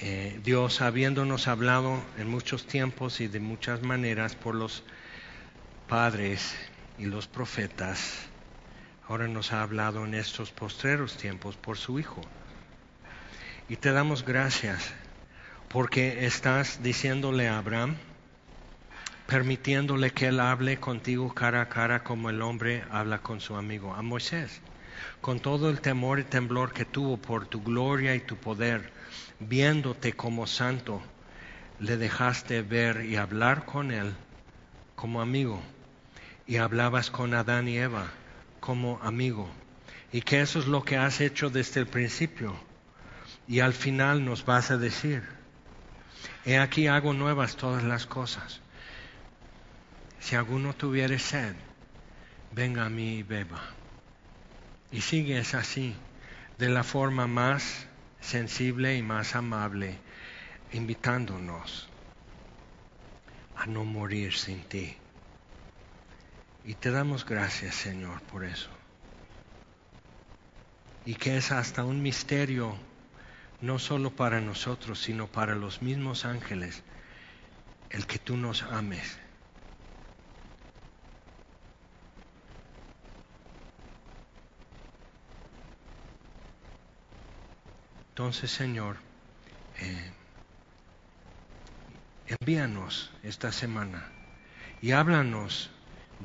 [0.00, 4.84] Eh, Dios, habiéndonos hablado en muchos tiempos y de muchas maneras por los
[5.88, 6.54] padres
[6.98, 8.28] y los profetas,
[9.08, 12.20] ahora nos ha hablado en estos postreros tiempos por su Hijo.
[13.68, 14.92] Y te damos gracias
[15.66, 17.96] porque estás diciéndole a Abraham,
[19.26, 23.94] permitiéndole que él hable contigo cara a cara como el hombre habla con su amigo,
[23.94, 24.60] a Moisés,
[25.20, 28.92] con todo el temor y temblor que tuvo por tu gloria y tu poder,
[29.40, 31.02] viéndote como santo,
[31.78, 34.14] le dejaste ver y hablar con él
[34.96, 35.62] como amigo,
[36.46, 38.10] y hablabas con Adán y Eva
[38.60, 39.48] como amigo,
[40.12, 42.58] y que eso es lo que has hecho desde el principio,
[43.46, 45.22] y al final nos vas a decir,
[46.44, 48.60] he aquí hago nuevas todas las cosas.
[50.18, 51.54] Si alguno tuviere sed,
[52.50, 53.62] venga a mí y beba.
[54.90, 55.94] Y sigues así,
[56.58, 57.86] de la forma más
[58.20, 59.98] sensible y más amable,
[60.72, 61.88] invitándonos
[63.56, 64.96] a no morir sin ti.
[66.64, 68.70] Y te damos gracias, Señor, por eso.
[71.04, 72.76] Y que es hasta un misterio,
[73.60, 76.82] no solo para nosotros, sino para los mismos ángeles,
[77.90, 79.18] el que tú nos ames
[88.18, 88.96] Entonces, Señor,
[89.78, 90.10] eh,
[92.26, 94.08] envíanos esta semana
[94.82, 95.70] y háblanos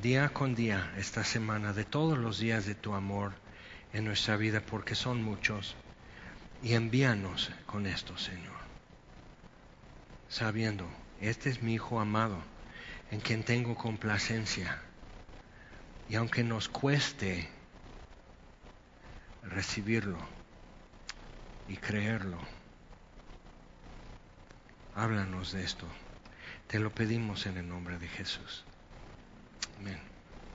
[0.02, 3.32] día con día esta semana de todos los días de tu amor
[3.92, 5.76] en nuestra vida, porque son muchos.
[6.64, 8.58] Y envíanos con esto, Señor,
[10.28, 10.90] sabiendo,
[11.20, 12.42] este es mi Hijo amado,
[13.12, 14.82] en quien tengo complacencia.
[16.08, 17.48] Y aunque nos cueste
[19.44, 20.33] recibirlo,
[21.68, 22.38] y creerlo.
[24.94, 25.86] Háblanos de esto.
[26.66, 28.64] Te lo pedimos en el nombre de Jesús.
[29.78, 30.13] Amén.